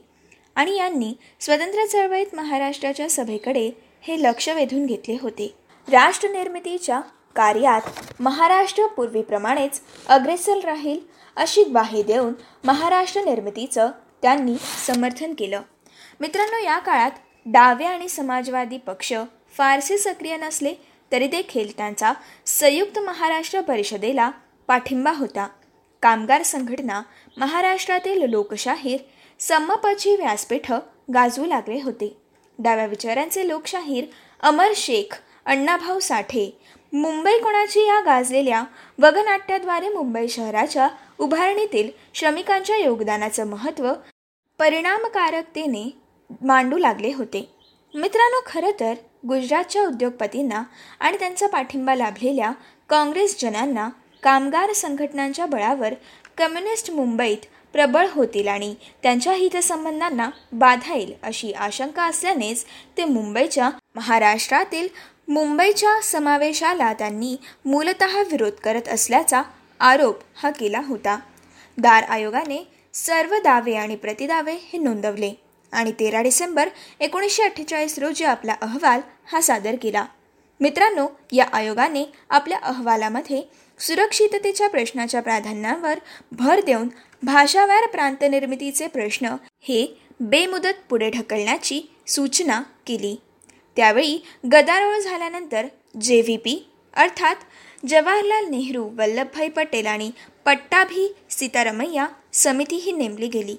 आणि 0.55 0.75
यांनी 0.77 1.13
स्वतंत्र 1.39 1.85
चळवळीत 1.85 2.35
महाराष्ट्राच्या 2.35 3.09
सभेकडे 3.09 3.69
हे 4.03 4.21
लक्ष 4.21 4.49
वेधून 4.49 4.85
घेतले 4.85 5.17
होते. 5.21 5.53
राष्ट्रनिर्मितीच्या 5.87 6.99
कार्यात 7.35 7.81
महाराष्ट्र 8.19 8.85
पूर्वीप्रमाणेच 8.87 9.81
अग्रेसर 10.07 10.63
राहील 10.65 10.99
अशी 11.37 11.63
ग्वाही 11.63 12.03
देऊन 12.03 12.33
महाराष्ट्र 12.63 13.23
निर्मितीचं 13.23 13.91
त्यांनी 14.21 14.55
समर्थन 14.87 15.33
केलं. 15.33 15.61
मित्रांनो 16.19 16.63
या 16.63 16.77
काळात 16.79 17.11
डावे 17.45 17.85
आणि 17.85 18.09
समाजवादी 18.09 18.77
पक्ष 18.77 19.13
फारसे 19.57 19.97
सक्रिय 19.97 20.37
नसले 20.37 20.73
तरी 21.11 21.27
देखील 21.27 21.77
त्यांचा 21.77 22.13
संयुक्त 22.45 22.99
महाराष्ट्र 22.99 23.61
परिषदेला 23.61 24.29
पाठिंबा 24.67 25.11
होता. 25.11 25.47
कामगार 26.01 26.43
संघटना 26.43 27.01
महाराष्ट्रातील 27.37 28.29
लोकशाहीर 28.29 28.99
संमपची 29.39 30.15
व्यासपीठं 30.15 30.79
गाजवू 31.13 31.45
लागले 31.45 31.81
होते. 31.81 32.17
डाव्या 32.59 32.85
विचारांचे 32.85 33.47
लोकशाहीर 33.47 34.05
अमर 34.39 34.71
शेख 34.75 35.15
अण्णाभाऊ 35.45 35.99
साठे 35.99 36.59
मुंबई 36.93 37.37
कोणाची 37.39 37.79
या 37.79 37.99
गाजलेल्या 37.99 38.63
वगनाट्याद्वारे 38.99 39.89
मुंबई 39.89 40.27
शहराच्या 40.27 40.87
उभारणीतील 41.19 41.89
श्रमिकांच्या 42.13 42.77
योगदानाचं 42.77 43.47
महत्त्व 43.47 43.91
परिणामकारकतेने 44.59 45.89
मांडू 46.41 46.77
लागले 46.77 47.13
होते. 47.13 47.49
मित्रांनो 47.93 48.41
खरं 48.45 48.71
तर 48.79 48.93
गुजरातच्या 49.27 49.81
उद्योगपतींना 49.81 50.63
आणि 50.99 51.17
त्यांचा 51.17 51.47
पाठिंबा 51.47 51.95
लाभलेल्या 51.95 52.51
काँग्रेस 52.89 53.41
जनांना 53.41 53.89
कामगार 54.23 54.73
संघटनांच्या 54.73 55.45
बळावर 55.45 55.93
कम्युनिस्ट 56.37 56.91
मुंबईत 56.91 57.37
प्रबळ 57.73 58.07
होतील 58.11 58.47
आणि 58.47 58.75
त्यांच्या 59.03 59.33
हितसंबंधांना 59.33 60.29
बाधा 60.51 60.93
येईल 60.95 61.13
अशी 61.23 61.51
आशंका 61.51 62.03
असल्यानेच 62.03 62.65
ते 62.97 63.05
मुंबईच्या 63.05 63.69
महाराष्ट्रातील 63.95 64.87
मुंबईच्या 65.27 66.01
समावेशाला 66.01 66.93
त्यांनी 66.93 67.35
मूलत 67.65 68.03
विरोध 68.03 68.51
करत 68.51 68.87
असल्याचा 68.87 69.41
आरोप 69.79 70.19
हा 70.35 70.49
केला 70.49 70.81
होता. 70.85 71.19
दार 71.77 72.03
आयोगाने 72.03 72.67
सर्व 72.93 73.35
दावे 73.43 73.75
आणि 73.75 73.95
प्रतिदावे 73.95 74.53
हे 74.53 74.77
नोंदवले. 74.79 75.44
आणि 75.75 75.91
तेरा 75.91 76.21
डिसेंबर 76.21 76.69
एकोणीसशे 76.99 77.43
अठ्ठेचाळीस 77.43 77.99
रोजी 77.99 78.23
आपला 78.23 78.55
अहवाल 78.61 79.01
हा 79.25 79.41
सादर 79.41 79.75
केला. 79.81 80.05
मित्रांनो 80.59 81.07
या 81.31 81.45
आयोगाने 81.53 82.03
आपल्या 82.29 82.57
अहवालामध्ये 82.63 83.41
सुरक्षिततेच्या 83.79 84.69
प्रश्नाच्या 84.69 85.21
प्राधान्यावर 85.21 85.99
भर 86.31 86.61
देऊन 86.65 86.87
भाषावार 87.23 87.87
प्रांतनिर्मितीचे 87.87 88.87
प्रश्न 88.87 89.35
हे 89.61 89.85
बेमुदत 90.19 90.79
पुढे 90.89 91.09
ढकलण्याची 91.09 91.81
सूचना 92.07 92.61
केली. 92.87 93.15
त्यावेळी 93.75 94.23
गदारोळ 94.51 94.99
झाल्यानंतर 94.99 95.67
जे 96.01 96.21
व्ही 96.21 96.37
पी 96.37 96.69
अर्थात 96.93 97.35
जवाहरलाल 97.85 98.45
नेहरू 98.45 98.89
वल्लभभाई 98.97 99.49
पटेल 99.49 99.85
आणि 99.85 100.11
पट्टाभी 100.45 101.13
सीतारमैया 101.29 102.07
समिती 102.33 102.75
ही 102.75 102.91
नेमली 102.91 103.27
गेली. 103.27 103.55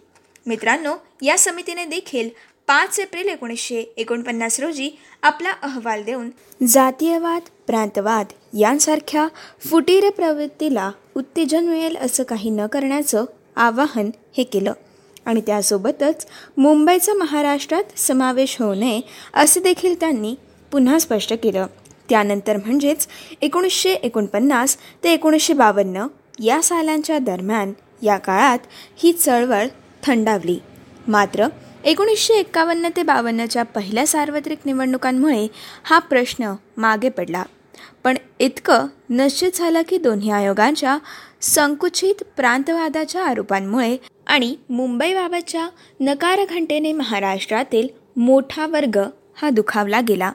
मित्रांनो 0.47 0.95
या 1.23 1.38
समितीने 1.38 1.85
देखील 1.85 2.29
पाच 2.67 2.99
एप्रिल 3.00 3.29
एकोणीसशे 3.29 3.81
एकोणपन्नास 3.97 4.61
रोजी 4.61 4.91
आपला 5.23 5.50
अहवाल 5.62 6.03
देऊन 6.03 6.31
जातीयवाद 6.67 7.43
प्रांतवाद 7.67 8.26
यांसारख्या 8.59 9.26
फुटीर 9.71 10.11
प्रवृत्तीला 10.11 10.91
उत्तेजन 11.17 11.69
मिळेल 11.69 11.97
असं 11.97 12.23
काही 12.23 12.50
न 12.50 12.67
करण्याचं 12.67 13.25
आवाहन 13.57 14.11
हे 14.37 14.43
केलं. 14.43 14.73
आणि 15.26 15.41
त्यासोबतच 15.41 16.26
मुंबईचा 16.57 17.15
महाराष्ट्रात 17.15 17.99
समावेश 17.99 18.57
होऊ 18.61 18.75
नये 18.75 19.00
असं 19.35 19.61
देखील 19.61 20.00
त्यांनी 20.00 20.35
पुन्हा 20.73 20.99
स्पष्ट 20.99 21.33
केलं. 21.33 21.67
त्यानंतर 22.09 22.57
म्हणजेच 22.57 23.07
एकोणीसशे 23.41 23.93
एकोणपन्नास 23.93 24.76
ते 25.05 25.12
एकोणीसशे 25.12 25.53
बावन्न 25.53 26.07
या 26.41 26.62
सालांच्या 26.62 27.19
दरम्यान 27.19 27.73
या 28.03 28.17
काळात 28.17 28.59
ही 28.97 29.12
चळवळ 29.12 29.67
थंडावली. 30.07 30.59
मात्र 31.09 31.47
एकोणीसशे 31.85 32.35
एक्कावन्न 32.35 32.89
ते 32.97 33.03
बावन्नच्या 33.03 33.63
पहिल्या 33.63 34.07
सार्वत्रिक 34.07 34.59
निवडणुकांमुळे 34.65 35.49
हा 35.85 35.99
प्रश्न 35.99 36.55
मागे 36.77 37.09
पडला. 37.09 37.43
पण 38.05 38.17
इतकं 38.39 38.87
निश्चित 39.11 39.51
झालं 39.55 39.83
की 39.89 39.99
दोन्ही 39.99 40.31
आयोगांच्या 40.31 40.99
संकुचित 41.41 42.15
प्रांतवादाच्या 42.37 43.25
आरोपांमुळे 43.25 43.97
आणि 44.27 44.57
मुंबईबाबतच्या 44.71 45.69
नकार 46.01 46.41
घंटेने 46.51 46.93
महाराष्ट्रातील 46.93 47.89
मोठा 48.17 48.67
वर्ग 48.67 48.99
हा 49.37 49.51
दुखावला 49.51 50.01
गेला. 50.01 50.33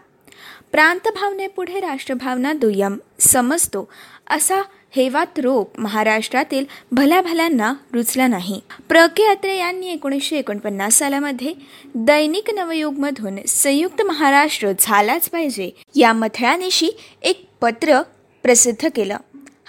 प्रांतभावनेपुढे 0.72 1.80
राष्ट्रभावना 1.80 2.54
दुय्यम 2.54 2.98
समजतो 3.20 3.90
असा 4.30 4.62
हेवात 4.96 5.40
रोप 5.40 5.80
महाराष्ट्रातील 5.80 6.66
भल्या 6.92 7.22
भल्यांना 7.22 7.74
रुचला 7.94 8.28
नाही. 8.28 8.62
प्र. 8.90 9.08
के. 9.08 9.24
अत्रे 9.24 9.58
यांनी 9.58 9.88
एकोणीसशे 9.88 10.38
एकोणपन्नास 10.38 10.94
सालामध्ये 10.94 11.54
दैनिक 11.96 12.50
नवयुगमधून 12.56 13.38
संयुक्त 13.48 14.02
महाराष्ट्र 14.02 14.72
झालाच 14.80 15.30
पाहिजे 15.30 15.72
या 15.96 16.14
मथळ्यानिशी 16.14 16.90
एक 17.22 17.46
पत्र 17.62 18.02
प्रसिद्ध 18.44 18.88
केलं. 18.96 19.18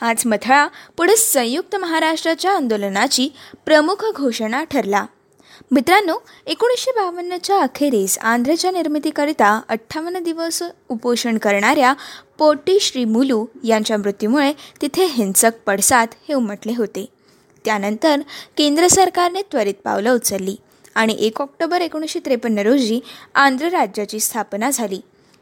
हाच 0.00 0.26
मथळा 0.26 0.66
पुढे 0.96 1.16
संयुक्त 1.16 1.76
महाराष्ट्राच्या 1.76 2.50
आंदोलनाची 2.50 3.28
प्रमुख 3.66 4.04
घोषणा 4.16 4.64
ठरला. 4.64 5.06
मित्रांनो 5.70 6.14
एकोणीसशे 6.46 6.90
बावन्नच्या 6.90 7.60
अखेरीस 7.60 8.18
आंध्रच्या 8.18 8.70
निर्मितीकरिता 8.70 9.60
अठ्ठावन्न 9.68 10.18
दिवस 10.18 10.62
उपोषण 10.88 11.38
करणाऱ्या 11.38 11.94
पोटी 12.42 12.80
श्री 12.80 13.04
मुलू 13.04 13.46
यांच्या 13.64 13.96
मृत्यूमुळे 13.96 14.52
तिथे 14.80 15.04
हिंसक 15.04 15.50
पडसाद 15.66 16.08
हे 16.28 16.34
उमटले 16.34 16.72
होते. 16.76 17.06
त्यानंतर 17.64 18.20
केंद्र 18.56 18.86
सरकारने 18.86 19.42
त्वरित 19.42 19.74
पावलं 19.84 20.14
उचलली 20.14 20.56
आणि 20.94 21.16
एक 21.18 21.40
ऑक्टोबर 21.40 21.80
एकोणीसशे 21.80 22.20
त्रेपन्न 22.24 22.58
रोजी 22.58 23.00
आंध्र 23.34 23.66
राज्याची 23.66 24.20
स्थापना 24.20 24.70
झाली. 24.70 25.00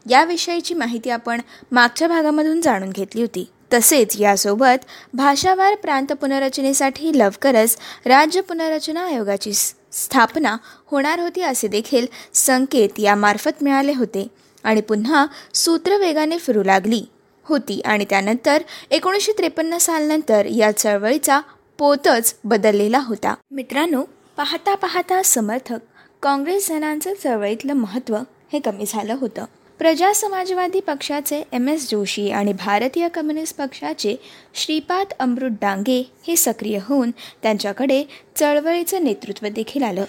याविषयीची 0.09 0.73
माहिती 0.73 1.09
आपण 1.09 1.41
मागच्या 1.71 2.07
भागामधून 2.07 2.61
जाणून 2.61 2.89
घेतली 2.89 3.21
होती. 3.21 3.47
तसेच 3.73 4.15
यासोबत 4.19 4.85
भाषावार 5.13 5.75
प्रांत 5.75 6.07
पुनर्रचनेसाठी 6.07 7.19
लवकरच 7.19 7.77
राज्य 8.05 8.41
पुनर्रचना 8.41 9.05
आयोगाची 9.05 9.53
स्थापना 9.53 10.57
होणार 10.91 11.19
होती 11.19 11.41
असे 11.41 11.67
देखील 11.67 12.05
संकेत 12.33 12.99
यामार्फत 12.99 13.63
मिळाले 13.63 13.93
होते. 13.93 14.27
आणि 14.63 14.81
पुन्हा 14.81 15.25
सूत्र 15.53 15.97
वेगाने 15.97 16.37
फिरू 16.37 16.63
लागली. 16.63 17.03
होती 17.43 17.81
आणि 17.85 18.05
त्यानंतर 18.09 18.63
एकोणीसशे 18.91 19.31
त्रेपन्न 19.31 19.77
सालनंतर 19.77 20.45
या 20.45 20.71
चळवळीचा 20.71 21.41
पोतच 21.77 22.35
बदललेला 22.43 22.99
होता. 22.99 23.33
मित्रांनो 23.51 24.03
पाहता 24.37 24.75
पाहता 24.75 25.21
समर्थक 25.25 25.79
काँग्रेस 26.21 26.69
जनांचं 26.69 27.13
चळवळीतलं 27.23 27.73
महत्त्व 27.73 28.15
हे 28.53 28.59
कमी 28.59 28.83
झालं 28.87 29.15
होतं. 29.19 29.45
प्रजा 29.79 30.13
समाजवादी 30.13 30.79
पक्षाचे 30.79 31.43
एम 31.51 31.67
एस 31.67 31.91
जोशी 31.91 32.31
आणि 32.31 32.53
भारतीय 32.53 33.07
कम्युनिस्ट 33.07 33.57
पक्षाचे 33.57 34.15
श्रीपाद 34.53 35.07
अमृत 35.19 35.51
डांगे 35.61 36.11
हे 36.27 36.35
सक्रिय 36.35 36.79
होऊन 36.81 37.11
त्यांच्याकडे 37.11 38.03
चळवळीचं 38.35 39.03
नेतृत्व 39.03 39.47
देखील 39.47 39.83
आलं. 39.83 40.03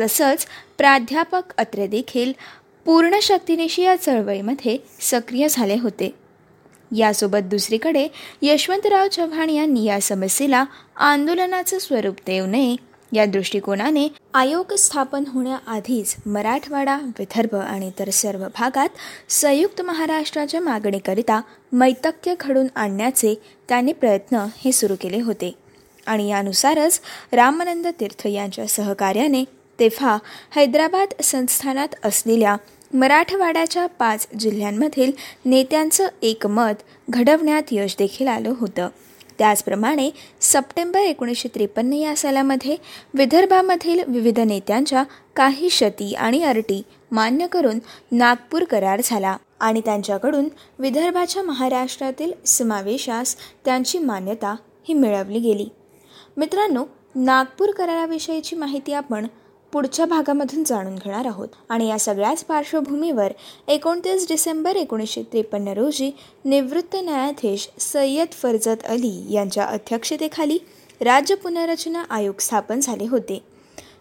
तसंच 0.00 0.46
प्राध्यापक 0.78 1.42
अत्रे 1.58 1.86
देखील 1.86 2.32
पूर्ण 2.84 3.18
शक्तीनिशी 3.22 3.82
या 3.82 3.96
चळवळीमध्ये 3.96 4.78
सक्रिय 5.00 5.46
झाले 5.50 5.76
होते. 5.80 6.14
यासोबत 6.96 7.38
दुसरीकडे 7.38 8.08
यशवंतराव 8.42 9.08
चव्हाण 9.08 9.50
यांनी 9.50 9.84
या 9.84 10.00
समस्येला 10.00 10.64
आंदोलनाचं 10.96 11.78
स्वरूप 11.78 12.14
देऊ 12.26 12.46
नये 12.46 12.76
या 13.12 13.26
दृष्टिकोनाने 13.26 14.08
आयोग 14.34 14.72
स्थापन 14.72 15.24
होण्याआधीच 15.28 16.16
मराठवाडा 16.26 16.96
विदर्भ 17.18 17.54
आणि 17.54 17.86
इतर 17.86 18.10
सर्व 18.10 18.40
भागात 18.40 18.88
संयुक्त 19.28 19.82
महाराष्ट्राच्या 19.82 20.60
मागणीकरिता 20.60 21.40
मैतक्य 21.72 22.34
घडून 22.40 22.66
आणण्याचे 22.76 23.34
त्यांनी 23.68 23.92
प्रयत्न 23.92 24.46
हे 24.64 24.72
सुरू 24.72 24.94
केले 25.00 25.20
होते. 25.20 25.52
आणि 26.06 26.30
यानुसारच 26.30 27.00
रामानंद 27.32 27.86
तीर्थ 28.00 28.26
यांच्या 28.26 28.66
सहकार्याने 28.66 29.44
तेव्हा 29.80 30.18
हैदराबाद 30.56 31.22
संस्थानात 31.22 31.88
असलेल्या 32.04 32.56
मराठवाड्याच्या 32.94 33.86
पाच 33.86 34.26
जिल्ह्यांमधील 34.38 35.12
नेत्यांचं 35.44 36.08
एकमत 36.22 36.82
घडवण्यात 37.10 37.62
यश 37.72 37.96
देखील 37.98 38.28
आलं 38.28 38.52
होतं. 38.56 38.88
त्याचप्रमाणे 39.38 40.10
सप्टेंबर 40.40 40.98
एकोणीसशे 40.98 41.48
त्रेपन्न 41.54 41.92
या 41.92 42.16
सालामध्ये 42.16 42.76
विदर्भामधील 43.14 44.02
विविध 44.06 44.40
नेत्यांच्या 44.40 45.04
काही 45.36 45.70
शती 45.70 46.14
आणि 46.14 46.42
अरटी 46.42 46.82
मान्य 47.10 47.46
करून 47.46 47.78
नागपूर 48.12 48.64
करार 48.64 49.00
झाला 49.04 49.36
आणि 49.60 49.80
त्यांच्याकडून 49.80 50.48
विदर्भाच्या 50.78 51.42
महाराष्ट्रातील 51.42 52.32
समावेशास 52.46 53.36
त्यांची 53.64 53.98
मान्यता 53.98 54.54
ही 54.88 54.94
मिळवली 54.94 55.38
गेली. 55.38 55.68
मित्रांनो 56.36 56.84
नागपूर 57.14 57.70
कराराविषयीची 57.70 58.56
माहिती 58.56 58.92
आपण 58.92 59.26
पुढच्या 59.72 60.06
भागामधून 60.06 60.64
जाणून 60.64 60.94
घेणार 60.94 61.26
आहोत. 61.26 61.48
आणि 61.68 61.88
या 61.88 61.98
सगळ्याच 61.98 62.44
पार्श्वभूमीवर 62.44 63.32
एकोणतीस 63.68 64.28
डिसेंबर 64.28 64.76
एकोणीसशे 64.76 65.22
त्रेपन्न 65.22 65.68
रोजी 65.68 66.10
निवृत्त 66.44 66.96
न्यायाधीश 67.02 67.68
सय्यद 67.78 68.32
फरजत 68.32 68.84
अली 68.84 69.32
यांच्या 69.32 69.64
अध्यक्षतेखाली 69.64 70.58
राज्य 71.00 71.34
पुनर्रचना 71.34 72.04
आयोग 72.10 72.34
स्थापन 72.40 72.80
झाले 72.80 73.06
होते. 73.06 73.42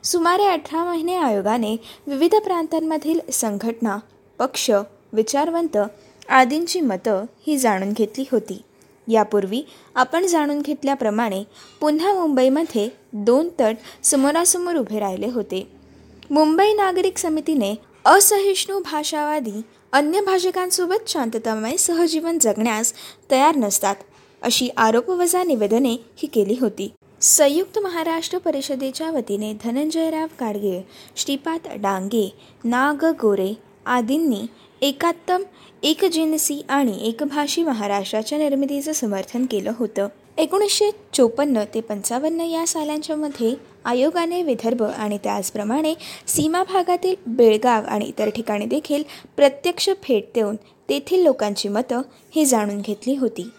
सुमारे 0.04 0.46
अठरा 0.46 0.84
महिने 0.84 1.16
आयोगाने 1.16 1.76
विविध 2.08 2.36
प्रांतांमधील 2.36 3.20
संघटना 3.34 3.98
पक्ष 4.40 4.72
विचारवंत 5.14 5.78
आदींची 6.30 6.82
मतं 6.82 7.26
ही 7.48 7.58
जाणून 7.58 7.92
घेतली 7.92 8.26
होती. 8.32 8.62
यापूर्वी 9.10 9.62
आपण 9.96 10.26
जाणून 10.26 10.62
घेतल्याप्रमाणे 10.62 11.44
पुन्हा 11.82 12.14
मुंबईमध्ये 12.14 12.88
दोन 13.14 13.50
तट 13.60 13.76
समोरासमोर 14.04 14.76
उभे 14.76 15.00
राहिले 15.00 15.30
होते. 15.30 15.68
मुंबई 16.32 16.74
नागरिक 16.74 17.18
समितीने 17.18 17.74
असहिष्णू 18.06 18.80
भाषावादी 18.80 19.62
अन्य 19.94 20.22
भाषकांसोबत 20.22 21.08
शांततामय 21.08 21.78
सहजीवन 21.78 22.38
जगण्यास 22.42 22.94
तयार 23.32 23.56
नसतात 23.56 23.96
अशी 24.42 24.70
आरोपवजा 24.78 25.44
निवेदने 25.44 25.92
ही 25.92 26.28
केली 26.28 26.58
होती. 26.62 26.92
संयुक्त 27.22 27.80
महाराष्ट्र 27.80 28.38
परिषदेच्या 28.38 29.10
वतीने 29.12 29.54
धनंजयराव 29.64 30.28
गाडगे 30.40 30.82
श्रीपाद 31.16 31.68
डांगे 31.78 32.30
नाग 32.64 33.06
गोरे 33.22 33.54
आदींनी 33.86 34.42
एकात्तम 34.82 35.44
एकजिनसी 35.84 36.62
आणि 36.70 36.98
एकभाषी 37.02 37.64
महाराष्ट्राच्या 37.64 38.38
निर्मितीचं 38.38 38.94
समर्थन 38.94 39.46
केलं 39.46 39.72
होतं. 39.78 40.08
एकोणीसशे 40.38 40.90
चोपन्न 41.14 41.64
ते 41.74 41.82
पंचावन्न 41.82 42.42
या 42.42 42.66
सालांच्या 42.68 43.16
मध्ये 43.16 43.54
आयोगाने 43.86 44.42
विदर्भ 44.44 44.84
आणि 44.84 45.18
त्याचप्रमाणे 45.18 45.94
सीमा 46.28 46.64
भागातील 46.64 47.16
बेळगाव 47.28 47.86
आणि 47.86 48.06
इतर 48.06 48.30
ठिकाणी 48.30 48.66
देखील 48.66 49.04
प्रत्यक्ष 49.36 49.90
भेट 49.90 50.30
देऊन 50.36 50.56
तेथील 50.90 51.24
लोकांची 51.24 51.70
मतं 51.70 52.02
ही 52.36 52.46
जाणून 52.46 52.82
घेतली 52.82 53.16
होती. 53.16 53.50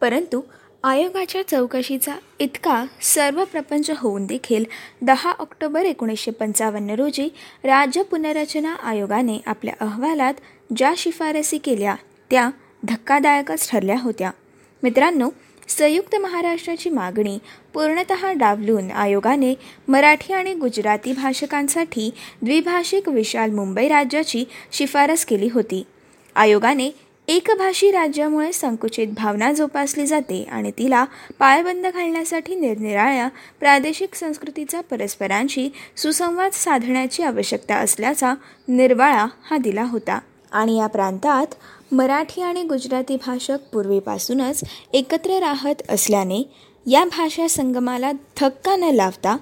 परंतु 0.00 0.40
आयोगाच्या 0.84 1.42
चौकशीचा 1.48 2.14
इतका 2.38 2.84
सर्व 3.02 3.42
प्रपंच 3.44 3.90
होऊन 3.98 4.26
देखील 4.26 4.64
दहा 5.02 5.32
ऑक्टोबर 5.38 5.84
एकोणीसशे 5.84 6.30
पंचावन्न 6.30 6.90
रोजी 6.90 7.28
राज्य 7.64 8.02
पुनर्रचना 8.02 8.74
आयोगाने 8.74 9.38
आपल्या 9.46 9.74
अहवालात 9.80 10.34
ज्या 10.76 10.92
शिफारसी 10.96 11.58
केल्या 11.58 11.94
त्या 12.30 12.50
धक्कादायकच 12.84 13.70
ठरल्या 13.70 13.98
होत्या. 13.98 14.30
मित्रांनो 14.82 15.30
संयुक्त 15.68 16.16
महाराष्ट्राची 16.16 16.90
मागणी 16.90 17.38
पूर्णत 17.74 18.12
डावलून 18.36 18.90
आयोगाने 18.90 19.54
मराठी 19.88 20.32
आणि 20.32 20.54
गुजराती 20.54 21.12
भाषकांसाठी 21.12 22.10
द्विभाषिक 22.42 23.08
विशाल 23.08 23.50
मुंबई 23.50 23.88
राज्याची 23.88 24.44
शिफारस 24.72 25.24
केली 25.24 25.48
होती. 25.52 25.86
आयोगाने 26.36 26.90
एकभाषी 27.28 27.90
राज्यामुळे 27.90 28.52
संकुचित 28.52 29.08
भावना 29.08 29.52
जोपासली 29.52 30.06
जाते 30.06 30.44
आणि 30.44 30.70
तिला 30.70 31.04
पायबंद 31.38 31.86
घालण्यासाठी 31.86 32.54
निरनिराळ्या 32.54 33.28
प्रादेशिक 33.60 34.14
संस्कृतीचा 34.14 34.80
परस्परांशी 34.80 35.68
सुसंवाद 35.96 36.50
साधण्याची 36.52 37.22
आवश्यकता 37.22 37.76
असल्याचा 37.76 38.34
निर्वाळा 38.68 39.26
हा 39.42 39.56
दिला 39.56 39.84
होता. 39.84 40.18
आणि 40.52 40.78
या 40.78 40.86
प्रांतात 40.86 41.46
मराठी 41.92 42.42
आणि 42.42 42.62
गुजराती 42.62 43.16
भाषक 43.16 43.58
पूर्वीपासूनच 43.72 44.64
एकत्र 44.92 45.38
राहत 45.38 45.82
असल्याने 45.88 46.42
या 46.86 47.04
भाषा 47.04 47.48
संगमाला 47.48 48.12
धक्का 48.12 48.76
न 48.76 48.84
लावता 48.84 49.36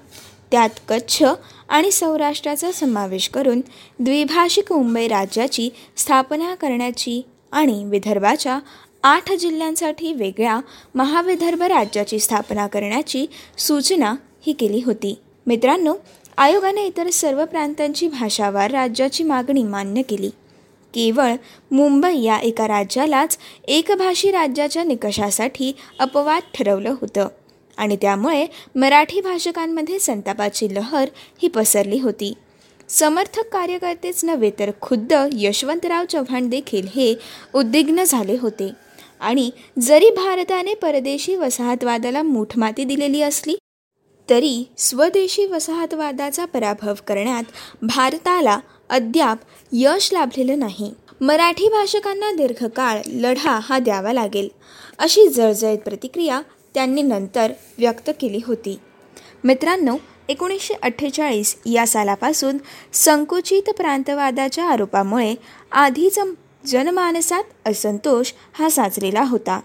त्यात 0.51 0.69
कच्छ 0.87 1.23
आणि 1.69 1.91
सौराष्ट्राचा 1.91 2.71
समावेश 2.71 3.29
करून 3.29 3.61
द्विभाषिक 3.99 4.71
मुंबई 4.73 5.07
राज्याची 5.07 5.69
स्थापना 5.97 6.55
करण्याची 6.55 7.21
आणि 7.51 7.83
विदर्भाच्या 7.83 8.59
आठ 9.03 9.31
जिल्ह्यांसाठी 9.31 10.13
वेगळ्या 10.13 10.59
महाविदर्भ 10.95 11.61
राज्याची 11.61 12.19
स्थापना 12.19 12.67
करण्याची 12.67 13.25
सूचना 13.57 14.15
ही 14.45 14.53
केली 14.53 14.81
होती. 14.85 15.17
मित्रांनो 15.47 15.93
आयोगाने 16.37 16.85
इतर 16.85 17.09
सर्व 17.09 17.45
प्रांतांची 17.45 18.07
भाषावार 18.07 18.71
राज्याची 18.71 19.23
मागणी 19.23 19.63
मान्य 19.63 20.01
केली. 20.01 20.29
केवळ 20.93 21.35
मुंबई 21.71 22.21
या 22.21 22.37
एका 22.39 22.67
राज्यालाच 22.67 23.37
एकभाषी 23.67 24.31
राज्याच्या 24.31 24.83
निकषासाठी 24.83 25.71
अपवाद 25.99 26.41
ठरवलं 26.53 26.95
होतं. 27.01 27.27
आणि 27.77 27.95
त्यामुळे 27.95 28.45
मराठी 28.75 29.21
भाषकांमध्ये 29.21 29.99
संतापाची 29.99 30.75
लहर 30.75 31.09
ही 31.41 31.47
पसरली 31.47 31.99
होती. 31.99 32.33
समर्थक 32.89 33.47
कार्यकर्तेच 33.53 34.25
नव्हे 34.25 34.51
तर 34.59 34.71
खुद्द 34.81 35.13
यशवंतराव 35.33 36.05
चव्हाण 36.05 36.49
देखील 36.49 36.87
हे 36.95 37.15
उद्विग्न 37.55 38.03
झाले 38.03 38.37
होते. 38.41 38.71
आणि 39.19 39.51
जरी 39.79 40.09
भारताने 40.09 40.73
परदेशी 40.73 41.35
वसाहतवादाला 41.35 42.23
मूठमाती 42.23 42.83
दिलेली 42.83 43.21
असली 43.21 43.55
तरी 44.29 44.63
स्वदेशी 44.77 45.45
वसाहतवादाचा 45.45 46.45
पराभव 46.45 46.93
करण्यात 47.07 47.43
भारताला 47.81 48.59
अद्याप 48.89 49.39
यश 49.71 50.09
लाभलेलं 50.13 50.59
नाही. 50.59 50.91
मराठी 51.21 51.67
भाषकांना 51.69 52.31
दीर्घकाळ 52.31 53.01
लढा 53.07 53.59
हा 53.63 53.79
द्यावा 53.79 54.13
लागेल 54.13 54.47
अशी 54.99 55.27
जळजळीत 55.27 55.79
प्रतिक्रिया 55.79 56.41
त्यांनी 56.73 57.01
नंतर 57.01 57.51
व्यक्त 57.77 58.09
केली 58.21 58.39
होती. 58.45 58.77
मित्रांनो 59.43 59.95
एकोणीसशे 60.29 60.73
अठ्ठेचाळीस 60.83 61.55
या 61.65 61.85
सालापासून 61.87 62.57
संकुचित 62.93 63.69
प्रांतवादाच्या 63.69 64.65
आरोपामुळे 64.65 65.33
आधीच 65.71 66.19
जनमानसात 66.65 67.43
असंतोष 67.65 68.31
हा 68.53 68.69
साचलेला 68.69 69.23
होता 69.23 69.59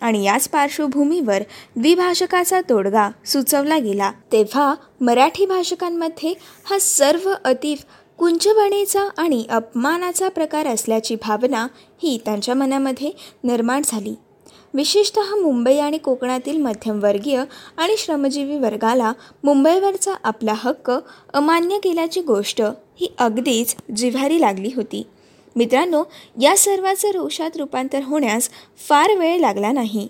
आणि 0.00 0.24
याच 0.24 0.48
पार्श्वभूमीवर 0.48 1.42
द्विभाषकाचा 1.76 2.60
तोडगा 2.60 3.08
सुचवला 3.26 3.78
गेला. 3.78 4.10
तेव्हा 4.32 4.74
मराठी 5.00 5.46
भाषकांमध्ये 5.46 6.34
हा 6.64 6.78
सर्व 6.78 7.30
अति 7.44 7.74
कुंचबणेचा 8.20 9.08
आणि 9.16 9.44
अपमानाचा 9.50 10.28
प्रकार 10.28 10.66
असल्याची 10.66 11.14
भावना 11.14 11.66
ही 12.02 12.18
त्यांच्या 12.24 12.54
मनामध्ये 12.54 13.10
निर्माण 13.44 13.82
झाली. 13.84 14.14
विशेषतः 14.74 15.36
मुंबई 15.42 15.76
आणि 15.78 15.98
कोकणातील 15.98 16.56
मध्यमवर्गीय 16.56 17.44
आणि 17.76 17.94
श्रमजीवी 17.98 18.56
वर्गाला 18.56 19.12
मुंबईवरचा 19.44 20.14
आपला 20.24 20.54
हक्क 20.56 20.92
अमान्य 21.34 21.78
केल्याची 21.78 22.20
गोष्ट 22.20 22.62
ही 23.00 23.12
अगदीच 23.18 23.76
जिव्हारी 23.96 24.40
लागली 24.40 24.70
होती. 24.76 25.02
मित्रांनो 25.56 26.04
या 26.40 26.56
सर्वाचं 26.56 27.10
रोषात 27.10 27.56
रूपांतर 27.56 28.00
होण्यास 28.02 28.50
फार 28.88 29.16
वेळ 29.18 29.38
लागला 29.38 29.72
नाही. 29.72 30.08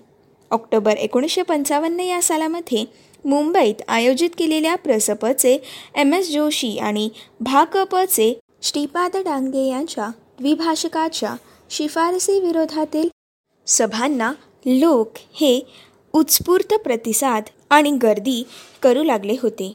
ऑक्टोबर 0.50 0.92
एकोणीसशे 0.92 1.42
पंचावन्न 1.42 2.00
या 2.00 2.22
सालामध्ये 2.22 2.84
मुंबईत 3.24 3.74
आयोजित 3.88 4.30
केलेल्या 4.38 4.76
प्रसपचे 4.76 5.58
एम 5.94 6.14
एस 6.14 6.32
जोशी 6.32 6.78
आणि 6.78 7.08
भाकपचे 7.40 8.40
श्रीपाद 8.62 9.16
डांगे 9.16 9.68
यांच्या 9.68 10.08
द्विभाषकाच्या 10.38 11.34
शिफारसीविरोधातील 11.70 13.08
सभांना 13.66 14.32
लोक 14.66 15.12
हे 15.16 15.60
उत्स्फूर्त 16.12 16.74
प्रतिसाद 16.74 17.42
आणि 17.70 17.90
गर्दी 17.90 18.42
करू 18.82 19.02
लागले 19.02 19.36
होते. 19.42 19.72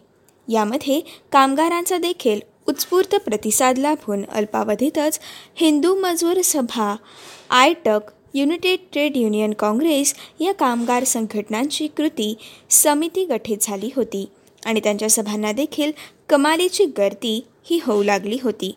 यामध्ये 0.48 1.02
कामगारांचा 1.32 1.98
देखील 1.98 2.40
उत्स्फूर्त 2.68 3.16
प्रतिसाद 3.16 3.78
लाभून 3.78 4.24
अल्पावधीतच 4.32 5.20
Hindu 5.56 5.96
Mazdoor 5.96 6.42
Sabha 6.44 6.96
AITUC 7.50 8.00
united 8.38 8.80
trade 8.92 9.18
union 9.18 9.54
congress 9.54 10.14
या 10.40 10.54
कामगार 10.54 11.04
संघटनांची 11.04 11.88
कृती 11.88 12.38
समिती 12.70 13.26
गठीत 13.26 13.58
झाली 13.62 13.90
होती 13.96 14.30
आणि 14.66 14.80
त्यांच्या 14.80 15.10
सभांना 15.10 15.52
देखील 15.52 15.92
कमालीची 16.30 16.86
गर्दी 16.86 17.46
ही 17.66 17.80
होऊ 17.84 18.04
लागली 18.04 18.38
होती. 18.44 18.76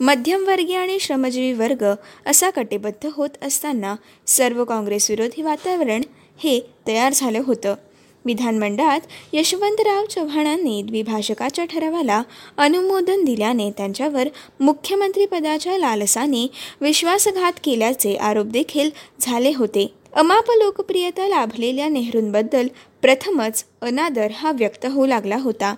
मध्यमवर्गीय 0.00 0.76
आणि 0.76 1.00
श्रमजीवी 1.00 1.52
वर्ग 1.52 1.84
असा 2.26 2.50
कटिबद्ध 2.50 3.08
होत 3.12 3.28
असताना 3.42 3.96
सर्व 4.26 4.64
काँग्रेसविरोधी 4.64 5.42
वातावरण 5.42 6.00
हे 6.38 6.60
तयार 6.86 7.12
झालं 7.12 7.42
होतं. 7.46 7.74
विधानमंडळात 8.24 9.00
यशवंतराव 9.32 10.04
चव्हाणांनी 10.04 10.82
द्विभाषकाच्या 10.82 11.64
ठरावाला 11.64 12.22
अनुमोदन 12.58 13.24
दिल्याने 13.24 13.70
त्यांच्यावर 13.70 14.28
मुख्यमंत्रीपदाच्या 14.60 15.78
लालसाने 15.78 16.46
विश्वासघात 16.80 17.52
केल्याचे 17.64 18.14
आरोप 18.14 18.46
देखील 18.46 18.90
झाले 19.20 19.52
होते. 19.56 19.94
अमाप 20.12 20.50
लोकप्रियता 20.50 21.28
लाभलेल्या 21.28 21.88
नेहरूंबद्दल 21.88 22.66
प्रथमच 23.02 23.64
अनादर 23.82 24.30
हा 24.30 24.52
व्यक्त 24.52 24.86
होऊ 24.86 25.06
लागला 25.06 25.36
होता. 25.36 25.74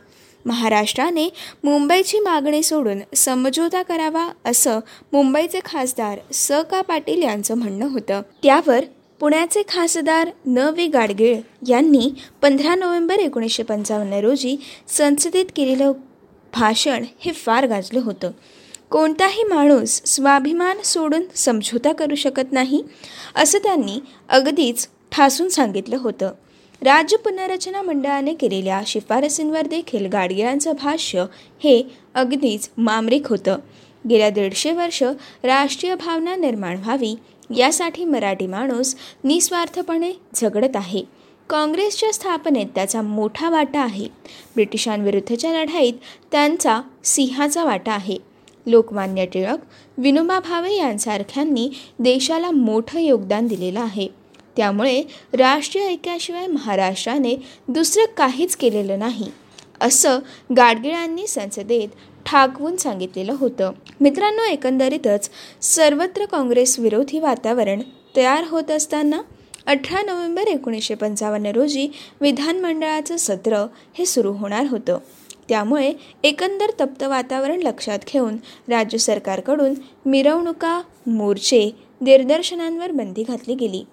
महाराष्ट्राने 0.47 1.29
मुंबईची 1.65 2.19
मागणी 2.19 2.63
सोडून 2.63 3.01
समझोता 3.17 3.83
करावा 3.83 4.29
असं 4.45 4.81
मुंबईचे 5.13 5.61
खासदार 5.65 6.19
स. 6.33 6.53
का. 6.53 6.83
पाटील 6.83 7.23
यांचं 7.23 7.55
म्हणणं 7.55 7.89
होतं. 7.89 8.23
त्यावर 8.43 8.85
पुण्याचे 9.23 9.63
खासदार 9.69 10.31
न 10.47 10.59
वे 10.59 10.87
गाडगीळ 10.87 11.41
यांनी 11.69 12.11
पंधरा 12.43 12.75
नोव्हेंबर 12.75 13.15
एकोणीसशे 13.15 13.63
पंचावन्न 13.63 14.13
रोजी 14.13 14.57
संसदेत 14.89 15.45
केलेलं 15.57 15.93
भाषण 16.55 17.05
हे 17.21 17.33
फार 17.33 17.67
गाजलं 17.67 18.01
होतं. 18.01 18.31
कोणताही 18.91 19.45
माणूस 19.45 20.03
स्वाभिमान 20.07 20.79
सोडून 20.85 21.23
समझोता 21.35 21.93
करू 21.93 22.15
शकत 22.15 22.53
नाही 22.53 22.83
असं 23.37 23.59
त्यांनी 23.59 23.99
अगदीच 24.29 24.89
ठासून 25.13 25.49
सांगितलं 25.49 25.97
होतं. 25.97 26.33
राज्य 26.83 27.17
पुनर्रचना 27.17 27.83
मंडळाने 27.83 28.35
केलेल्या 28.35 28.81
शिफारसींवर 28.87 29.67
देखील 29.67 30.07
गाडगिळांचं 30.07 30.73
भाष्य 30.73 31.25
हे 31.65 31.83
अगदीच 32.15 32.71
मामरिक 32.79 33.27
होतं. 33.27 33.59
गेल्या 34.11 34.31
दीडशे 34.31 34.73
वर्ष 34.73 35.03
राष्ट्रीय 35.45 35.95
भावना 35.95 36.37
निर्माण 36.37 36.77
व्हावी 36.77 37.15
यासाठी 37.57 38.05
मराठी 38.05 38.47
माणूस 38.47 38.95
निस्वार्थपणे 39.25 40.13
झगडत 40.35 40.77
आहे. 40.77 41.05
काँग्रेसच्या 41.51 42.13
स्थापनेत 42.13 42.67
त्याचा 42.75 43.03
मोठा 43.03 43.51
वाटा 43.51 43.81
आहे. 43.81 44.05
ब्रिटिशांविरुद्धच्या 44.55 45.53
लढाईत 45.53 45.93
त्यांचा 46.33 46.81
सिंहाचा 47.05 47.65
वाटा 47.65 47.93
आहे. 47.93 48.19
लोकमान्य 48.67 49.27
टिळक 49.27 49.59
विनोबा 49.99 50.39
भावे 50.41 50.75
यांसारख्यांनी 50.75 51.71
देशाला 51.99 52.51
मोठं 52.51 53.01
योगदान 53.01 53.47
दिलेलं 53.47 53.81
आहे. 53.81 54.09
त्यामुळे 54.57 55.03
राष्ट्रीय 55.33 55.87
ऐक्याशिवाय 55.87 56.47
महाराष्ट्राने 56.47 57.37
दुसरं 57.69 58.05
काहीच 58.17 58.57
केलेलं 58.57 58.99
नाही. 58.99 59.27
असं 59.81 60.19
गाडगिळांनी 60.57 61.27
संसदेत 61.27 61.89
ठाकवून 62.27 62.77
सांगितलेलं 62.77 63.35
होतं. 63.39 63.73
मित्रांनो 64.01 64.43
एकंदरीतच 64.43 65.31
सर्वत्र 65.63 66.25
काँग्रेस 66.25 66.79
विरोधी 66.79 67.19
वातावरण 67.19 67.83
तयार 68.17 68.45
होत 68.49 68.71
असताना 68.71 69.21
अठरा 69.67 70.03
नोव्हेंबर 70.03 70.43
एकोणीसशे 70.43 70.95
पंचावन्न 70.95 71.47
रोजी 71.47 71.89
विधानमंडळाचं 72.21 73.17
सत्र 73.17 73.67
हे 73.99 74.07
सुरू 74.07 74.33
होणार 74.33 74.67
होतं. 74.71 74.99
त्यामुळे 75.49 75.93
एकंदर 76.23 76.71
तप्त 76.81 77.03
वातावरण 77.03 77.61
लक्षात 77.61 77.99
घेऊन 78.13 78.37
राज्य 78.69 78.99
सरकारकडून 78.99 79.75
मिरवणुका 80.07 80.83
मोर्चे 81.07 81.71
दिग्दर्शनांवर 82.01 82.91
बंदी 82.91 83.23
घातली 83.23 83.55
गेली. 83.55 83.85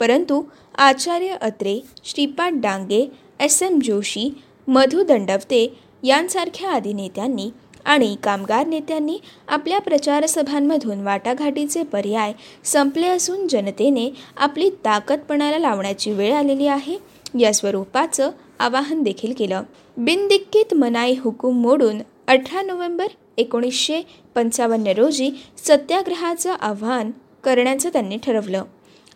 परंतु 0.00 0.42
आचार्य 0.78 1.36
अत्रे 1.40 1.80
श्रीपाद 2.04 2.52
डांगे 2.54 3.10
एस 3.40 3.62
एम 3.62 3.78
जोशी 3.84 4.34
मधु 4.68 5.02
दंडवते 5.02 5.76
यांसारख्या 6.02 6.70
आदी 6.70 6.92
नेत्यांनी 6.92 7.50
आणि 7.84 8.16
कामगार 8.22 8.66
नेत्यांनी 8.66 9.18
आपल्या 9.48 9.78
प्रचारसभांमधून 9.78 11.00
वाटाघाटीचे 11.00 11.82
पर्याय 11.82 12.32
संपले 12.64 13.06
असून 13.06 13.48
जनतेने 13.48 14.10
आपली 14.36 14.70
ताकदपणाला 14.84 15.58
लावण्याची 15.58 16.12
वेळ 16.12 16.34
आलेली 16.34 16.66
आहे. 16.66 16.98
या 17.38 17.54
स्वरूपाचं 17.54 18.30
आवाहन 18.58 19.02
देखील 19.02 19.32
केलं. 19.38 19.62
बिनदिक्कीत 19.96 20.74
मनाई 20.74 21.14
हुकूम 21.20 21.60
मोडून 21.60 21.98
अठरा 22.28 22.62
नोव्हेंबर 22.62 23.06
एकोणीसशे 23.36 24.02
पंचावन्न 24.34 24.86
रोजी 24.86 25.30
सत्याग्रहाचं 25.58 26.52
आव्हान 26.52 27.10
करण्याचं 27.44 27.88
त्यांनी 27.88 28.16
ठरवलं. 28.16 28.64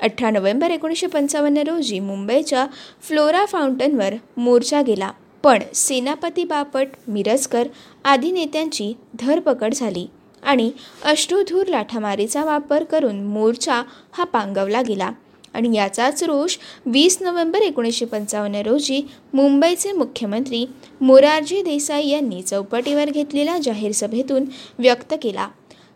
अठरा 0.00 0.30
नोव्हेंबर 0.30 0.70
एकोणीसशे 0.70 1.06
पंचावन्न 1.06 1.58
रोजी 1.58 2.00
मुंबईच्या 2.00 2.66
फ्लोरा 3.02 3.44
फाउंटनवर 3.44 4.14
मोर्चा 4.36 4.82
गेला. 4.82 5.10
पण 5.42 5.58
सेनापती 5.74 6.44
बापट 6.44 6.88
मिरजकर 7.08 7.68
आदी 8.08 8.30
नेत्यांची 8.32 8.92
धरपकड 9.20 9.74
झाली 9.74 10.06
आणि 10.42 10.70
अश्रुधूर 11.04 11.66
लाठामारीचा 11.66 12.44
वापर 12.44 12.84
करून 12.84 13.20
मोर्चा 13.22 13.82
हा 14.12 14.24
पांगवला 14.24 14.80
गेला. 14.82 15.10
आणि 15.54 15.76
याचाच 15.76 16.22
रोष 16.22 16.56
वीस 16.86 17.18
नोव्हेंबर 17.22 17.58
एकोणीसशे 17.58 18.04
पंचावन्न 18.04 18.62
रोजी 18.64 19.00
मुंबईचे 19.34 19.92
मुख्यमंत्री 19.92 20.64
मोरारजी 21.00 21.62
देसाई 21.62 22.08
यांनी 22.08 22.42
चौपाटीवर 22.42 23.10
घेतलेल्या 23.10 23.56
जाहीर 23.58 23.92
सभेतून 23.92 24.44
व्यक्त 24.78 25.14
केला 25.22 25.48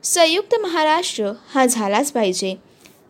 संयुक्त 0.03 0.55
महाराष्ट्र 0.62 1.33
हा 1.55 1.66
झालाच 1.66 2.12
पाहिजे. 2.12 2.55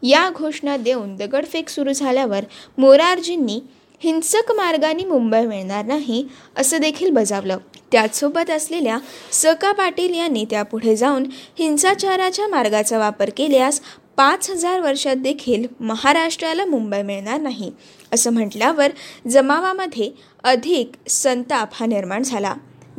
या 0.03 0.29
घोषणा 0.31 0.77
देऊन 0.77 1.17
दगडफेक 1.17 1.69
सुरू 1.69 1.93
झाल्यावर 1.93 2.45
मोरारजींनी 2.79 3.61
हिंसक 4.03 4.51
मार्गाने 4.57 5.05
मुंबई 5.05 5.45
मिळणार 5.47 5.85
नाही 5.85 6.25
असं 6.57 6.81
देखील 6.81 7.11
बजावलं. 7.11 7.59
त्याचसोबत 7.93 8.51
असलेल्या 8.51 8.99
सका 9.33 9.73
पाटील 9.73 10.15
यांनी 10.15 10.45
त्यापुढे 10.51 10.95
जाऊन 10.97 11.27
हिंसाचाराच्या 11.59 12.47
मार्गाचा 12.49 12.99
वापर 12.99 13.31
केल्यास 13.37 13.81
पाच 14.17 14.51
हजार 14.51 14.81
वर्षात 14.81 15.17
देखील 15.17 15.67
महाराष्ट्राला 15.81 16.65
मुंबई 16.65 17.03
मिळणार 17.03 17.41
नाही 17.41 17.71
असं 18.13 18.33
म्हटल्यावर 18.33 18.91
जमावामध्ये 19.29 20.11
अधिक 20.45 20.97
संताप 21.09 21.69
हा 21.73 21.87
निर्माण 21.87 22.23
झाला. 22.23 22.55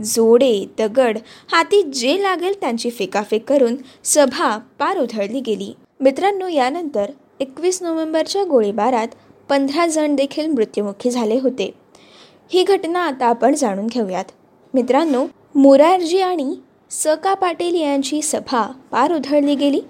जोडे 0.06 0.66
दगड 0.78 1.18
हाती 1.52 1.82
जे 1.84 2.22
लागेल 2.24 2.54
त्यांची 2.62 2.90
फेकाफेक 2.90 3.50
करून 3.50 3.76
सभा 4.04 4.58
पार 4.80 4.98
उधळली 4.98 5.40
गेली. 5.40 5.74
मित्रांनो 6.00 6.48
यानंतर 6.48 7.12
एकवीस 7.40 7.82
नोव्हेंबरच्या 7.82 8.44
गोळीबारात 8.44 9.08
पंधरा 9.54 9.86
जण 9.88 10.16
देखील 10.16 10.48
मृत्युमुखी 10.48 11.10
झाले 11.12 11.40
होते. 11.40 11.70
ही 12.54 12.64
घटना 12.64 13.00
आता 13.00 13.26
आपण 13.26 13.56
जाणून 13.56 13.88
घेऊयात. 13.88 14.26
मित्रांनो 14.74 15.26
मोरारजी 15.56 16.22
आणि 16.22 16.56
स 16.90 17.08
का 17.08 17.34
पाटील 17.34 17.76
यांची 17.76 18.22
सभा 18.22 18.72
पार 18.92 19.14
उधळली 19.14 19.56
गेली. 19.56 19.82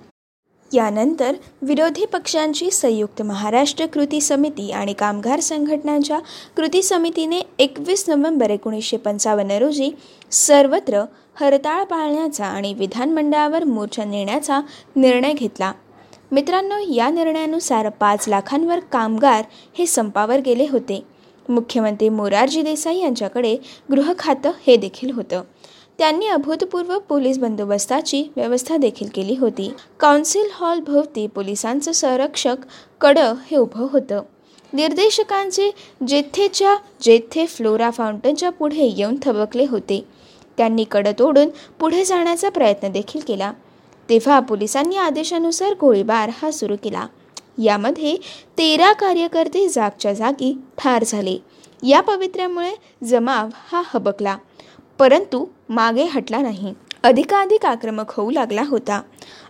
यानंतर 0.74 1.36
विरोधी 1.62 2.06
पक्षांची 2.06 2.72
संयुक्त 2.72 3.22
महाराष्ट्र 3.22 3.86
कृती 3.86 4.22
समिती 4.22 4.72
आणि 4.72 4.94
कामगार 4.94 5.40
संघटनांच्या 5.40 6.20
कृती 6.58 6.84
समितीने 6.84 7.42
एकवीस 7.60 8.10
नोव्हेंबर 8.10 8.50
एकोणीसशे 8.50 8.98
पंचावन्न 8.98 9.52
रोजी 9.52 9.92
सर्वत्र 10.32 11.04
हरताळ 11.40 11.84
पाळण्याचा 11.84 12.46
आणि 12.46 12.74
विधानमंडळावर 12.74 13.64
मोर्चा 13.64 14.04
नेण्याचा 14.04 14.62
निर्णय 14.96 15.34
घेतला. 15.34 15.72
मित्रांनो 16.34 16.76
या 16.96 17.10
निर्णयानुसार 17.10 17.90
पाच 17.90 18.30
लाखांवर 18.30 18.80
कामगार 18.80 19.44
हे 19.78 19.86
संपावर 19.86 20.38
गेले 20.38 20.66
होते. 20.72 21.04
मुख्यमंत्री 21.50 22.10
मोरारजी 22.10 22.62
देसाई 22.62 22.98
यांच्याकडे 22.98 23.58
गृह 23.92 24.14
खातं 24.20 24.52
हे 24.68 24.76
देखील 24.76 25.12
होतं. 25.12 25.42
त्यांनी 25.98 26.28
अभूतपूर्व 26.28 27.00
पोलीस 27.00 27.38
बंदोबस्ताची 27.38 28.24
व्यवस्था 28.36 28.78
देखील 28.78 29.08
केली 29.14 29.36
होती. 29.36 29.74
काउन्सिल 30.00 30.50
हॉल 30.54 30.80
भोवती 30.80 31.28
पोलिसांचं 31.28 31.92
संरक्षक 31.92 32.56
कडं 33.02 33.34
हे 33.52 33.58
उभं 33.58 33.88
होतं. 33.92 34.22
निर्देशकांचे 34.74 35.72
जेथेच्या 36.08 36.76
जेथे 37.02 37.46
फ्लोरा 37.46 37.90
फाउंटनच्या 37.90 38.50
पुढे 38.50 38.94
येऊन 38.98 39.16
थबकले 39.24 39.66
होते. 39.66 40.06
त्यांनी 40.58 40.84
कडं 40.84 41.12
तोडून 41.20 41.50
पुढे 41.80 42.06
जाण्याचा 42.06 42.50
प्रयत्न 42.50 42.92
देखील 42.92 43.22
केला. 43.28 43.54
तेव्हा 44.10 44.40
पोलिसांनी 44.40 44.96
आदेशानुसार 44.98 45.74
गोळीबार 45.82 46.30
हा 46.42 46.52
सुरू 46.52 46.76
केला. 46.84 47.08
यामध्ये 47.64 48.16
तेरा 48.58 48.94
कार्यकर्ते 48.94 49.68
जागच्या 49.70 50.14
जागी 50.14 50.60
ठार 50.78 51.04
झाले. 51.08 51.38
या 51.84 52.02
पवित्र्यामुळे 52.02 52.72
जमाव 53.04 53.50
हा 53.72 53.82
हबकला. 53.86 54.38
परंतु 55.00 55.46
मागे 55.70 56.04
हटला 56.04 56.38
नाही. 56.38 56.74
अधिकाधिक 57.04 57.66
आक्रमक 57.66 58.12
होऊ 58.12 58.32
लागला 58.32 58.64
होता. 58.68 59.02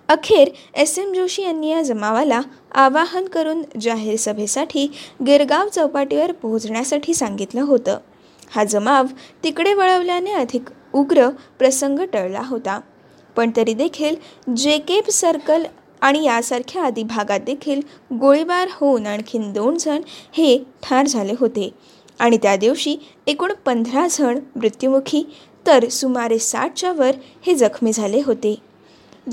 अखेर 0.08 0.48
एस 0.74 1.00
एम 1.00 1.14
जोशी 1.14 1.42
यांनी 1.42 1.72
या 1.72 1.82
जमावाला 1.82 2.42
आवाहन 2.72 3.26
करून 3.26 3.64
जाहीर 3.82 4.16
सभेसाठी 4.16 4.92
गिरगाव 5.28 5.68
चौपाटीवर 5.68 6.32
पोहोचण्यासाठी 6.32 7.14
सांगितलं 7.14 7.62
होतं. 7.62 7.98
हा 8.56 8.64
जमाव 8.64 9.06
तिकडे 9.44 9.74
वळवल्याने 9.74 10.32
अधिक 10.32 10.64
उग्र 10.94 11.30
प्रसंग 11.30 12.00
टळला 12.00 12.42
होता. 12.46 12.80
पण 13.36 13.52
तरी 13.56 13.74
देखील 13.74 14.16
जे 14.54 14.78
केप 14.78 15.10
सर्कल 15.10 15.64
आणि 16.02 16.24
यासारख्या 16.24 16.84
आदी 16.84 17.04
भागात 17.04 17.40
देखील 17.40 17.82
गोळीबार 18.14 18.68
होऊन 18.72 19.08
आणखीन 19.08 19.52
दोन 19.54 19.78
जण 19.78 20.02
हे 20.34 20.58
ठार 20.84 21.08
झाले 21.08 21.34
होते. 21.40 21.70
आणि 22.20 22.38
त्या 22.38 22.56
दिवशी 22.56 22.96
एकूण 23.28 23.52
पंधरा 23.66 24.08
जण 24.08 24.40
मृत्युमुखी 24.56 25.24
तर 25.68 25.88
सुमारे 25.90 26.40
साठच्या 26.40 26.92
वर 26.92 27.12
हे 27.46 27.56
जखमी 27.56 27.94
झाले 27.94 28.22
होते. 28.26 28.56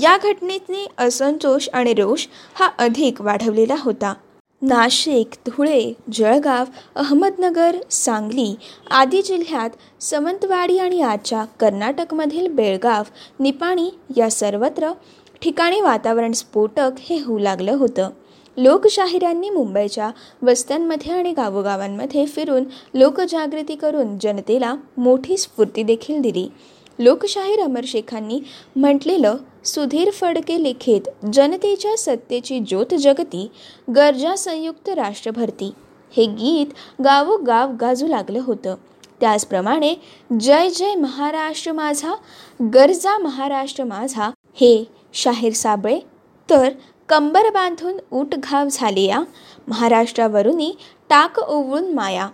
या 0.01 0.17
घटनेने 0.17 0.87
असंतोष 0.97 1.69
आणि 1.73 1.93
रोष 1.93 2.27
हा 2.55 2.69
अधिक 2.77 3.21
वाढवलेला 3.21 3.75
होता. 3.79 4.13
नाशिक 4.61 5.29
धुळे 5.47 5.93
जळगाव 6.13 6.65
अहमदनगर 6.95 7.75
सांगली 7.91 8.55
आदी 8.91 9.21
जिल्ह्यात 9.21 9.69
समंतवाडी 9.99 10.77
आणि 10.77 11.01
आजच्या 11.01 11.43
कर्नाटकमधील 11.59 12.47
बेळगाव 12.47 13.03
निपाणी 13.39 13.89
या 14.17 14.29
सर्वत्र 14.31 14.91
ठिकाणी 15.41 15.81
वातावरण 15.81 16.31
स्फोटक 16.31 16.91
हे 16.99 17.17
होऊ 17.21 17.39
लागलं 17.39 17.73
होतं. 17.73 18.09
लोकशाहिरांनी 18.57 19.49
मुंबईच्या 19.49 20.09
वस्त्यांमध्ये 20.41 21.13
आणि 21.13 21.31
गावोगावांमध्ये 21.33 22.25
फिरून 22.25 22.63
लोकजागृती 22.93 23.75
करून 23.75 24.17
जनतेला 24.21 24.75
मोठी 24.97 25.37
स्फूर्ती 25.37 25.83
देखील 25.83 26.21
दिली. 26.21 26.47
लोकशाहीर 26.99 27.59
अमर 27.59 27.85
शेखांनी 27.87 28.39
म्हटलेलं 28.75 29.37
सुधीर 29.65 30.09
फडके 30.11 30.63
लिखित 30.63 31.09
जनतेच्या 31.33 31.97
सत्तेची 31.97 32.59
ज्योत 32.59 32.93
जगती 32.93 33.51
गरजा 33.95 34.35
संयुक्त 34.35 34.89
राष्ट्रभरती. 34.89 35.71
हे 36.17 36.25
गीत 36.25 37.01
गावोगाव 37.03 37.75
गाजू 37.81 38.07
लागलं 38.07 38.41
होतं. 38.43 38.75
त्याचप्रमाणे 39.19 39.93
जय 40.39 40.69
जय 40.69 40.95
महाराष्ट्र 40.95 41.71
माझा 41.71 42.13
गरजा 42.73 43.17
महाराष्ट्र 43.17 43.83
माझा 43.83 44.31
हे 44.53 44.83
शाहीर 45.13 45.53
साबळे. 45.53 45.99
तर 46.49 46.69
कंबर 47.09 47.49
बांधून 47.49 47.97
उठ 48.11 48.35
घाव 48.35 48.67
झाले 48.71 49.01
या 49.01 49.23
महाराष्ट्रावरूनही 49.67 50.75
टाक 51.09 51.39
ओवळून 51.39 51.93
माया. 51.93 52.27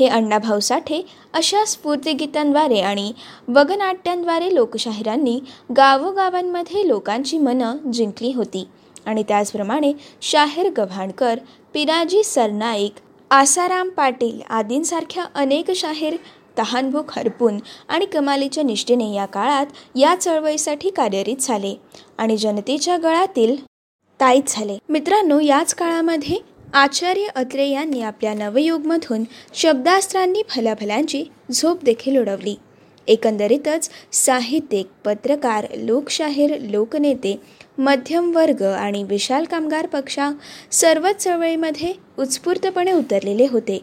हे 0.00 0.06
अण्णाभाऊ 0.06 0.60
साठे 0.60 1.02
अशा 1.34 1.64
स्फूर्तिगीतांद्वारे 1.64 2.80
आणि 2.80 3.12
वगनाट्यांद्वारे 3.48 4.54
लोकशाहिरांनी 4.54 5.40
गावोगावांमध्ये 5.76 6.88
लोकांची 6.88 7.38
मनं 7.38 7.90
जिंकली 7.92 8.32
होती. 8.32 8.68
आणि 9.06 9.22
त्याचप्रमाणे 9.22 9.92
शाहीर 10.22 10.70
गव्हाणकर 10.76 11.38
पिराजी 11.72 12.24
सरनाईक 12.24 12.94
आसाराम 13.30 13.88
पाटील 13.88 14.40
आदींसारख्या 14.50 15.24
अनेक 15.34 15.70
शाहीर 15.70 16.16
तहानभूक 16.58 17.10
हरपून 17.10 17.58
आणि 17.88 18.04
कमालीच्या 18.04 18.64
निष्ठेने 18.64 19.14
या 19.14 19.26
काळात 19.26 19.66
या 19.96 20.14
चळवळीसाठी 20.14 20.90
कार्यरत 20.90 21.40
झाले 21.40 21.74
आणि 22.18 22.36
जनतेच्या 22.36 22.96
गळातील 22.96 23.56
ताईत 24.20 24.42
झाले. 24.48 24.78
मित्रांनो 24.88 25.40
याच 25.40 25.74
काळामध्ये 25.74 26.36
आचार्य 26.74 27.28
अत्रे 27.34 27.66
यांनी 27.66 28.00
आपल्या 28.02 28.32
नवयुगमधून 28.34 29.24
शब्दास्त्रांनी 29.54 30.42
फलाफलांची 30.48 31.24
झोप 31.52 31.84
देखील 31.84 32.18
उडवली. 32.18 32.54
एकंदरीतच 33.06 33.88
साहित्यिक 34.12 34.86
पत्रकार 35.04 35.66
लोकशाहीर 35.76 36.56
लोकनेते 36.60 37.36
मध्यम 37.78 38.30
वर्ग 38.36 38.62
आणि 38.62 39.02
विशाल 39.02 39.44
कामगार 39.44 39.86
पक्षा 39.86 40.30
सर्वच 40.72 41.16
चळवळीमध्ये 41.16 41.92
उत्स्फूर्तपणे 42.18 42.92
उतरलेले 42.92 43.46
होते. 43.50 43.80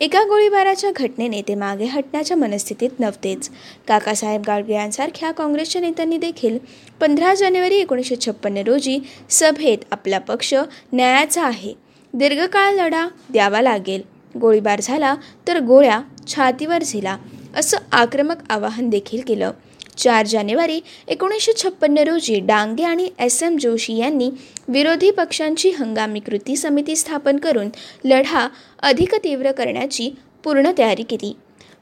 एका 0.00 0.22
गोळीबाराच्या 0.24 0.90
घटनेने 0.96 1.42
ते 1.42 1.54
मागे 1.54 1.84
हटण्याच्या 1.84 2.36
मनस्थितीत 2.36 3.00
नव्हतेच. 3.00 3.50
काकासाहेब 3.88 4.42
गाडगे 4.46 4.74
यांसारख्या 4.74 5.30
काँग्रेसच्या 5.30 5.82
नेत्यांनी 5.82 6.18
देखील 6.18 6.58
पंधरा 7.00 7.34
जानेवारी 7.34 7.76
एकोणीसशे 7.76 8.16
छप्पन्न 8.26 8.62
रोजी 8.66 8.98
सभेत 9.30 9.78
आपला 9.90 10.18
पक्ष 10.18 10.54
न्यायाचा 10.92 11.44
आहे. 11.44 11.87
दीर्घकाळ 12.14 12.74
लढा 12.74 13.06
द्यावा 13.30 13.62
लागेल. 13.62 14.02
गोळीबार 14.40 14.80
झाला 14.82 15.14
तर 15.48 15.58
गोळ्या 15.60 16.00
छातीवर 16.28 16.82
झिला 16.82 17.16
असं 17.56 17.76
आक्रमक 17.92 18.50
आवाहन 18.50 18.88
देखील 18.90 19.20
केलं. 19.26 19.50
चार 19.96 20.26
जानेवारी 20.26 20.80
एकोणीसशे 21.08 21.52
छप्पन्न 21.62 21.98
रोजी 21.98 22.38
डांगे 22.40 22.82
आणि 22.84 23.08
एस 23.18 23.42
एम 23.42 23.56
जोशी 23.56 23.96
यांनी 23.96 24.30
विरोधी 24.68 25.10
पक्षांची 25.10 25.70
हंगामी 25.70 26.20
कृती 26.20 26.56
समिती 26.56 26.96
स्थापन 26.96 27.36
करून 27.36 27.68
लढा 28.04 28.46
अधिक 28.82 29.14
तीव्र 29.14 29.52
करण्याची 29.52 30.10
पूर्ण 30.44 30.70
तयारी 30.78 31.02
केली. 31.02 31.32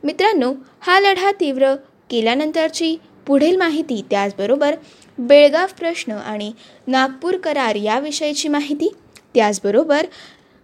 मित्रांनो 0.05 0.53
हा 0.81 0.99
लढा 1.01 1.33
तीव्र 1.41 1.75
केल्यानंतरची 2.11 2.97
पुढील 3.27 3.57
माहिती 3.57 4.03
त्याचबरोबर 4.11 4.75
बेळगाव 5.19 5.67
प्रश्न 5.79 6.12
आणि 6.12 6.53
नागपूर 6.87 7.37
करार 7.37 7.75
याविषयीची 7.75 8.49
माहिती 8.49 8.93
त्याचबरोबर 9.37 10.07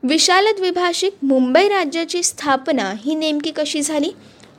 विशाल 0.02 0.46
द्विभाषिक 0.56 1.14
मुंबई 1.22 1.68
राज्याची 1.68 2.22
स्थापना 2.22 2.94
ही 3.04 3.14
नेमकी 3.14 3.50
कशी 3.50 3.82
झाली? 3.82 4.10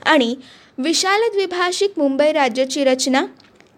आणि 0.05 0.35
विशाल 0.77 1.21
द्विभाषिक 1.33 1.93
मुंबई 1.97 2.31
राज्याची 2.31 2.83
रचना 2.83 3.25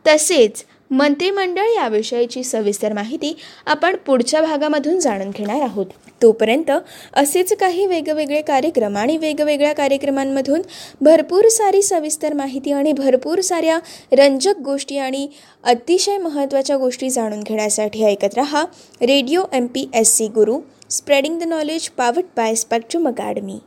तसेच 0.08 0.66
मंत्रिमंडळ 0.92 1.68
याविषयीची 1.76 2.44
सविस्तर 2.44 2.94
माहिती 2.94 3.34
आपण 3.66 3.96
पुढच्या 3.96 4.42
भागामधून 4.42 5.00
जाणून 5.00 5.30
घेणार 5.30 5.62
आहोत. 5.62 5.86
तोपर्यंत 6.22 6.72
असेच 7.14 7.54
काही 7.54 7.86
वेगवेगळे 7.86 8.42
कार्यक्रम 8.42 8.98
आणि 8.98 9.18
वेगवेगळ्या 9.18 9.74
कार्यक्रमांमधून 9.74 10.62
भरपूर 11.02 11.48
सारी 11.48 11.82
सविस्तर 11.82 12.34
माहिती 12.34 12.72
आणि 12.72 12.92
भरपूर 12.92 13.42
साऱ्या 13.42 13.80
रंजक 14.12 14.60
गोष्टी 14.60 14.98
आणि 14.98 15.28
अतिशय 15.64 16.18
महत्त्वाच्या 16.18 16.78
गोष्टी 16.78 17.10
जाणून 17.10 17.40
घेण्यासाठी 17.40 18.06
ऐकत 18.06 18.38
रहा 18.38 18.64
radio 19.02 19.44
M 19.54 19.66
P 19.66 19.90
S 19.94 20.16
C 20.16 20.28
Guru 20.28 20.60
spreading 20.90 21.40
the 21.40 21.44
knowledge 21.44 21.90
powered 21.90 22.24
by 22.38 22.56
Spectrum 22.56 23.08
academy. 23.08 23.60